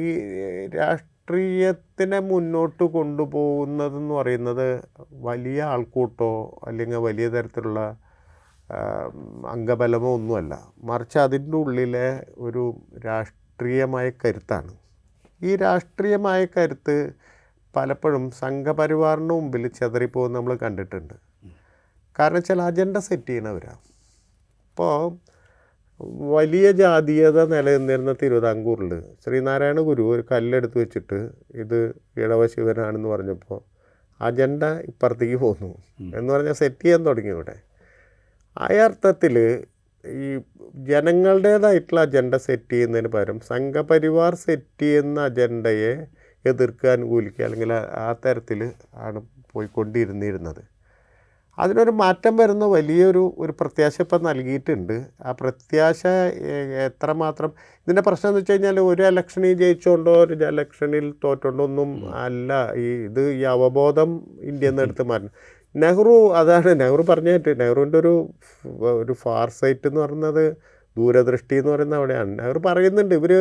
[0.00, 0.04] ഈ
[0.78, 4.68] രാഷ്ട്രീയത്തിനെ മുന്നോട്ട് കൊണ്ടുപോകുന്നതെന്ന് പറയുന്നത്
[5.28, 6.32] വലിയ ആൾക്കൂട്ടോ
[6.68, 7.80] അല്ലെങ്കിൽ വലിയ തരത്തിലുള്ള
[9.54, 10.54] അംഗബലമോ ഒന്നുമല്ല.
[10.90, 12.08] മറിച്ച് അതിന്റെ ഉള്ളിലെ
[12.46, 12.62] ഒരു
[13.06, 14.72] രാഷ്ട്രീയമായ കരുത്താണ്.
[15.48, 16.96] ഈ രാഷ്ട്രീയമായ കരുത്ത്
[17.74, 21.14] പലപ്പോഴും സംഘപരിവാറിന് മുമ്പിൽ ചെതറിപ്പോകുന്ന നമ്മൾ കണ്ടിട്ടുണ്ട്.
[22.18, 23.82] കാരണം ചില അജണ്ട സെറ്റ് ചെയ്യണവരാണ്
[24.68, 24.96] ഇപ്പോൾ
[26.34, 33.60] വലിയ ജാതീയത നിലനിന്നിരുന്ന തിരുവിതാംകൂറിൽ ശ്രീനാരായണ ഗുരു ഒരു കല്ലെടുത്ത് വെച്ചിട്ട് ഇത് ഇടവ ശിവനാണെന്ന് പറഞ്ഞപ്പോൾ
[34.20, 35.70] അജണ്ട ഇപ്പുറത്തേക്ക് പോന്നു.
[36.14, 37.54] എന്ന് പറഞ്ഞാൽ സെറ്റ് ചെയ്യാൻ തുടങ്ങി ഇവിടെ.
[38.56, 39.36] ആ അർത്ഥത്തിൽ
[40.04, 40.40] ഈ
[40.74, 45.92] ജനങ്ങളുടേതായിട്ടുള്ള അജണ്ട സെറ്റ് ചെയ്യുന്നതിന് പകരം സംഘപരിവാർ സെറ്റ് ചെയ്യുന്ന അജണ്ടയെ
[46.46, 50.71] എതിർക്കാൻ അനുകൂലിക്കുക അല്ലെങ്കിൽ ആ തരത്തിൽ ആണ് പോയിക്കൊണ്ടിരുന്നിരുന്നത്.
[51.58, 54.94] അതിനൊരു മാറ്റം വരുന്ന വലിയൊരു ഒരു പ്രത്യാശ ഇപ്പം നൽകിയിട്ടുണ്ട്.
[55.22, 56.00] ആ പ്രത്യാശ
[56.86, 57.50] എത്രമാത്രം
[57.86, 61.90] ഇതിന്റെ പ്രശ്നം എന്ന് വെച്ച് കഴിഞ്ഞാൽ ഒരു ഇലക്ഷനിൽ ജയിച്ചുകൊണ്ടോ ഒരു ഇലക്ഷനിൽ തോറ്റുകൊണ്ടോ ഒന്നും
[62.24, 62.50] അല്ല.
[62.76, 64.10] ഈ ഇത് ഈ അവബോധം
[64.42, 65.34] ഇന്ത്യയിൽ നിന്ന് എടുത്ത് മാറ്റണം.
[65.74, 68.14] നെഹ്റു അതാണ് നെഹ്റു പറഞ്ഞിട്ട് നെഹ്റുവിന്റെ ഒരു
[69.02, 70.44] ഒരു ഫാർ സൈറ്റ് എന്ന് പറയുന്നത്
[70.96, 72.32] ദൂരദൃഷ്ടി എന്ന് പറയുന്നത് അവിടെയാണ്.
[72.40, 73.32] നെഹ്റു പറയുന്നുണ്ട് ഇവർ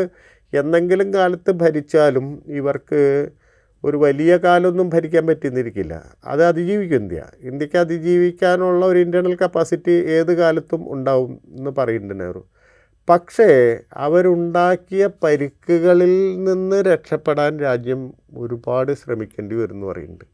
[0.53, 2.27] എന്തെങ്കിലും കാലത്ത് ഭരിച്ചാലും
[2.59, 3.01] ഇവർക്ക്
[3.83, 5.93] ഒരു വലിയ കാലമൊന്നും ഭരിക്കാൻ പറ്റുന്നിരിക്കില്ല.
[6.25, 12.43] അത് അതിജീവിക്കും ഇന്ത്യ ഇന്ത്യയ്ക്ക് അതിജീവിക്കാനുള്ള ഒരു ഇന്റേർണൽ കപ്പാസിറ്റി ഏത് കാലത്തും ഉണ്ടാവും എന്ന് പറയുന്നുണ്ട് നെഹ്റു.
[13.09, 18.01] പക്ഷേ അവരുണ്ടാക്കിയ പരിക്കുകളിൽ നിന്ന് രക്ഷപ്പെടാൻ രാജ്യം
[18.37, 20.25] ഒരുപാട് ശ്രമിക്കേണ്ടി വരും എന്ന് പറയുന്നുണ്ട്.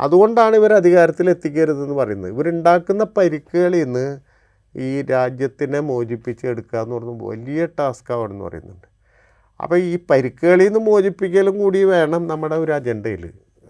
[0.00, 2.32] അതുകൊണ്ടാണ് ഇവർ അധികാരത്തിൽ എത്തിക്കരുതെന്ന് പറയുന്നത്.
[2.32, 4.06] ഇവരുണ്ടാക്കുന്ന പരിക്കുകളിൽ നിന്ന്
[4.74, 8.87] ഈ രാജ്യത്തിനെ മോചിപ്പിച്ചെടുക്കുക എന്ന് പറയുന്നത് വലിയ ടാസ്ക്കാവണമെന്ന് പറയുന്നുണ്ട്.
[9.60, 13.24] അപ്പോൾ ഈ പരിക്കുകളിൽ നിന്ന് മോചിപ്പിക്കലും കൂടി വേണം നമ്മുടെ ഒരു അജണ്ടയിൽ.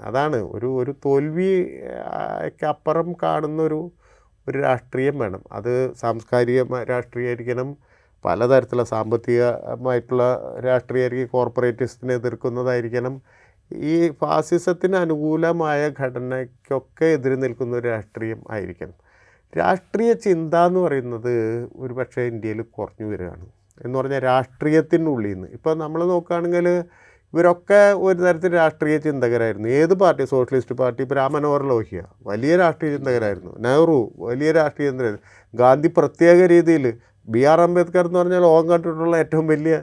[0.05, 1.51] അതാണ് ഒരു ഒരു തോൽവി
[2.07, 2.21] ആ,
[2.69, 3.81] അപ്പുറം കാണുന്ന ഒരു
[4.49, 5.43] രാഷ്ട്രീയം വേണം.
[5.53, 7.77] അത് സാംസ്കാരിക രാഷ്ട്രീയമായിരിക്കണം
[8.25, 10.25] പലതരത്തിലുള്ള സാമ്പത്തികമായിട്ടുള്ള
[10.65, 13.15] രാഷ്ട്രീയമായിരിക്കും കോർപ്പറേറ്റിസ്റ്റിനെ എതിർക്കുന്നതായിരിക്കണം.
[13.73, 18.97] ഈ ഫാസിസത്തിന് അനുകൂലമായ ഘടനയ്ക്കൊക്കെ എതിര് നിൽക്കുന്ന ഒരു രാഷ്ട്രീയം ആയിരിക്കണം.
[19.59, 21.35] രാഷ്ട്രീയ ചിന്ത എന്ന് പറയുന്നത്
[21.77, 23.47] ഒരു പക്ഷേ ഇന്ത്യയിൽ കുറഞ്ഞു വരികയാണ്.
[23.85, 26.67] എന്ന് പറഞ്ഞാൽ രാഷ്ട്രീയത്തിനുള്ളിൽ നിന്ന് ഇപ്പോൾ നമ്മൾ നോക്കുകയാണെങ്കിൽ
[27.35, 29.69] ഇവരൊക്കെ ഒരു തരത്തിൽ രാഷ്ട്രീയ ചിന്തകരായിരുന്നു.
[29.81, 30.25] ഏത് പാർട്ടി?
[30.35, 31.01] Socialist party.
[31.05, 33.53] ഇപ്പോൾ രാം മനോഹർ ലോഹിയ വലിയ രാഷ്ട്രീയ ചിന്തകരായിരുന്നു.
[33.67, 35.25] നെഹ്റു വലിയ രാഷ്ട്രീയ ചിന്തകരായിരുന്നു.
[35.55, 36.85] ഗാന്ധി പ്രത്യേക രീതിയിൽ
[37.29, 39.75] ബി ആർ അംബേദ്കർ എന്ന് പറഞ്ഞാൽ ലോകം കണ്ടിട്ടുള്ള ഏറ്റവും വലിയ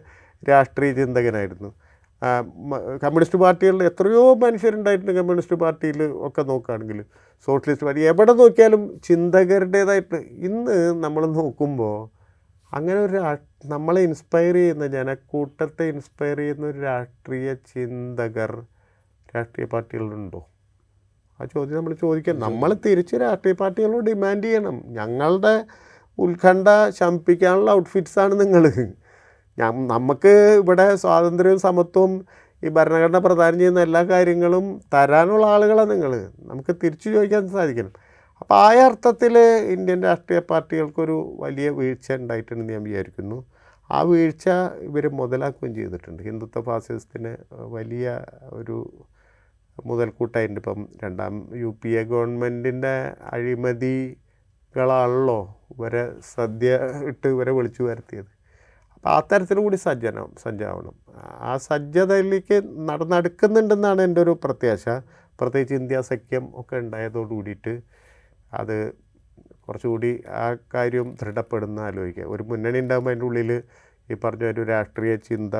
[0.49, 1.69] രാഷ്ട്രീയ ചിന്തകനായിരുന്നു.
[3.03, 6.99] കമ്മ്യൂണിസ്റ്റ് പാർട്ടികളിൽ എത്രയോ മനുഷ്യരുണ്ടായിട്ടുണ്ട് കമ്മ്യൂണിസ്റ്റ് പാർട്ടിയിൽ ഒക്കെ നോക്കുകയാണെങ്കിൽ.
[7.47, 11.97] സോഷ്യലിസ്റ്റ് പാർട്ടി എവിടെ നോക്കിയാലും ചിന്തകരുടേതായിട്ട് ഇന്ന് നമ്മൾ നോക്കുമ്പോൾ
[12.75, 13.19] അങ്ങനെ ഒരു
[13.73, 18.51] നമ്മളെ ഇൻസ്പയർ ചെയ്യുന്ന ജനക്കൂട്ടത്തെ ഇൻസ്പയർ ചെയ്യുന്ന ഒരു രാഷ്ട്രീയ ചിന്തകർ
[19.33, 20.41] രാഷ്ട്രീയ പാർട്ടികളുണ്ടോ?
[21.39, 22.35] ആ ചോദ്യം നമ്മൾ ചോദിക്കാം.
[22.45, 24.77] നമ്മൾ തിരിച്ച് രാഷ്ട്രീയ പാർട്ടികളോട് ഡിമാൻഡ് ചെയ്യണം.
[24.99, 25.53] ഞങ്ങളുടെ
[26.17, 26.67] ഉത്കണ്ഠ
[26.99, 28.65] ശമിപ്പിക്കാനുള്ള ഔട്ട്ഫിറ്റ്സാണ് നിങ്ങൾ
[29.93, 32.13] നമുക്ക് ഇവിടെ സ്വാതന്ത്ര്യവും സമത്വവും
[32.63, 36.11] ഈ ഭരണഘടന പ്രദാനം ചെയ്യുന്ന എല്ലാ കാര്യങ്ങളും തരാനുള്ള ആളുകളാണ് നിങ്ങൾ
[36.51, 37.93] നമുക്ക് തിരിച്ചു ചോദിക്കാൻ സാധിക്കണം.
[38.45, 39.35] അപ്പോൾ ആ അർത്ഥത്തിൽ
[39.73, 43.37] ഇന്ത്യൻ രാഷ്ട്രീയ പാർട്ടികൾക്കൊരു വലിയ വീഴ്ച ഉണ്ടായിട്ടുണ്ടെന്ന് ഞാൻ വിചാരിക്കുന്നു.
[43.89, 44.45] ആ വീഴ്ച
[44.87, 46.21] ഇവർ മുതലാക്കുകയും ചെയ്തിട്ടുണ്ട്.
[46.27, 47.31] ഹിന്ദുത്വ ഫാസിസത്തിന്
[47.75, 48.05] വലിയ
[48.59, 48.77] ഒരു
[49.89, 50.61] മുതൽക്കൂട്ടായിട്ടുണ്ട്.
[50.61, 52.93] ഇപ്പം രണ്ടാം യു പി എ ഗവൺമെന്റിന്റെ
[53.33, 55.39] അഴിമതികളാണല്ലോ
[55.75, 56.03] ഇവരെ
[56.35, 56.69] സദ്യ
[57.09, 58.31] ഇട്ട് ഇവരെ വിളിച്ചു വരുത്തിയത്.
[58.95, 60.95] അപ്പോൾ ആ തരത്തിൽ കൂടി സജ്ജനം സജ്ജാവണം.
[61.49, 62.59] ആ സജ്ജതയിലേക്ക്
[62.91, 64.87] നടന്നെടുക്കുന്നുണ്ടെന്നാണ് എന്റെ ഒരു പ്രത്യാശ.
[65.39, 67.75] പ്രത്യേകിച്ച് ഇന്ത്യ സഖ്യം ഒക്കെ ഉണ്ടായതോട് കൂടിയിട്ട്
[68.55, 68.93] അത്
[69.67, 72.23] കുറച്ചുകൂടി ആ കാര്യം ദൃഢപ്പെടുന്ന ആലോചിക്കുക.
[72.23, 73.63] ഒരു മുന്നണി ഉണ്ടാകുമ്പോൾ അതിന്റെ ഉള്ളിൽ
[74.11, 75.53] ഈ പറഞ്ഞ ഒരു രാഷ്ട്രീയ ചിന്ത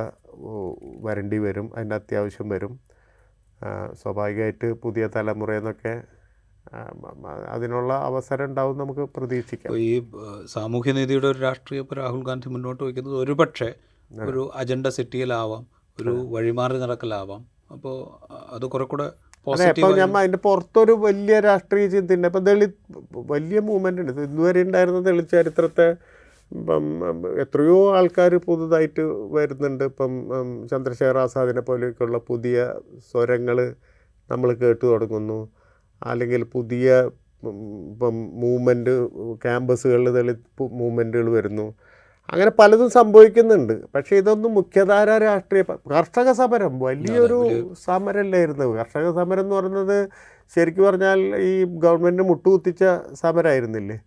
[1.02, 2.80] വരേണ്ടി വരും അതിന്റെ അത്യാവശ്യം വരും.
[3.94, 5.08] സ്വാഭാവികമായിട്ട് പുതിയ
[6.96, 9.78] മ- അതിനുള്ള അവസരം ഉണ്ടാവും നമുക്ക് പ്രതീക്ഷിക്കാം.
[9.78, 10.04] ഈ
[10.46, 13.76] സാമൂഹ്യനീതിയുടെ ഒരു രാഷ്ട്രീയം ഇപ്പോൾ രാഹുൽ ഗാന്ധി മുന്നോട്ട് വയ്ക്കുന്നത് ഒരുപക്ഷെ
[14.24, 15.68] ഒരു അജണ്ട സെറ്റിയിലാവാം
[16.02, 17.46] ഒരു വഴിമാറി നടക്കലാവാം.
[17.72, 19.12] അപ്പോൾ അത് കുറെ കൂടെ
[19.48, 22.28] അതെ ഇപ്പം ഞാൻ അതിന്റെ പുറത്തൊരു വലിയ രാഷ്ട്രീയ ചിന്തയുണ്ട്.
[22.32, 22.76] ഇപ്പം ദളിത്
[23.34, 24.22] വലിയ മൂവ്മെന്റ് ഉണ്ട്.
[24.28, 25.88] ഇതുവരെ ഉണ്ടായിരുന്ന ദളിത് ചരിത്രത്തെ
[26.52, 26.84] ഇപ്പം
[27.44, 29.04] എത്രയോ ആൾക്കാർ പുതുതായിട്ട്
[29.38, 29.84] വരുന്നുണ്ട്.
[29.92, 30.12] ഇപ്പം
[30.72, 32.58] ചന്ദ്രശേഖർ ആസാദിനെ പോലെയൊക്കെയുള്ള പുതിയ
[33.10, 33.58] സ്വരങ്ങൾ
[34.30, 35.40] നമ്മൾ കേട്ടു തുടങ്ങുന്നു.
[36.02, 36.88] അല്ലെങ്കിൽ പുതിയ
[37.92, 38.94] ഇപ്പം മൂവ്മെന്റ്
[39.44, 40.46] ക്യാമ്പസുകളിൽ ദളിത്
[40.82, 41.68] മൂവ്മെന്റുകൾ വരുന്നു.
[42.30, 43.74] അങ്ങനെ പലതും സംഭവിക്കുന്നുണ്ട്.
[43.96, 45.64] പക്ഷേ ഇതൊന്നും മുഖ്യധാര രാഷ്ട്രീയ
[45.96, 47.40] കർഷക സമരം വലിയൊരു
[47.88, 49.98] സമരമല്ലായിരുന്നു കർഷക സമരം എന്ന് പറയുന്നത്
[50.56, 51.52] ശരിക്കും പറഞ്ഞാൽ ഈ
[51.86, 52.84] ഗവൺമെന്റ് മുട്ടുകുത്തിച്ച
[53.22, 53.98] സമരമായിരുന്നില്ലേ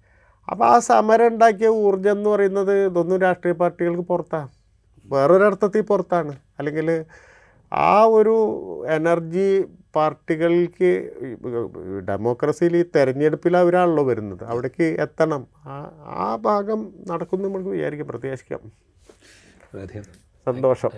[0.49, 4.51] അപ്പോൾ ആ സമരം ഉണ്ടാക്കിയ ഊർജം എന്ന് പറയുന്നത് ഇതൊന്നും രാഷ്ട്രീയ പാർട്ടികൾക്ക് പുറത്താണ്
[5.09, 6.33] വേറൊരർത്ഥത്തിൽ പുറത്താണ്.
[6.59, 6.89] അല്ലെങ്കിൽ
[7.73, 8.35] ആ ഒരു
[8.89, 9.65] എനർജി
[9.97, 10.91] പാർട്ടികൾക്ക്
[12.09, 14.45] ഡെമോക്രസിയിൽ ഈ തെരഞ്ഞെടുപ്പിൽ അവരാണല്ലോ വരുന്നത്.
[14.45, 15.47] അവിടേക്ക് എത്തണം.
[15.57, 15.77] ആ
[16.25, 18.09] ആ ഭാഗം നടക്കുന്നു നമുക്ക് വിചാരിക്കാം.
[18.09, 18.61] പ്രത്യാശിക്കാം
[20.47, 20.91] സന്തോഷം.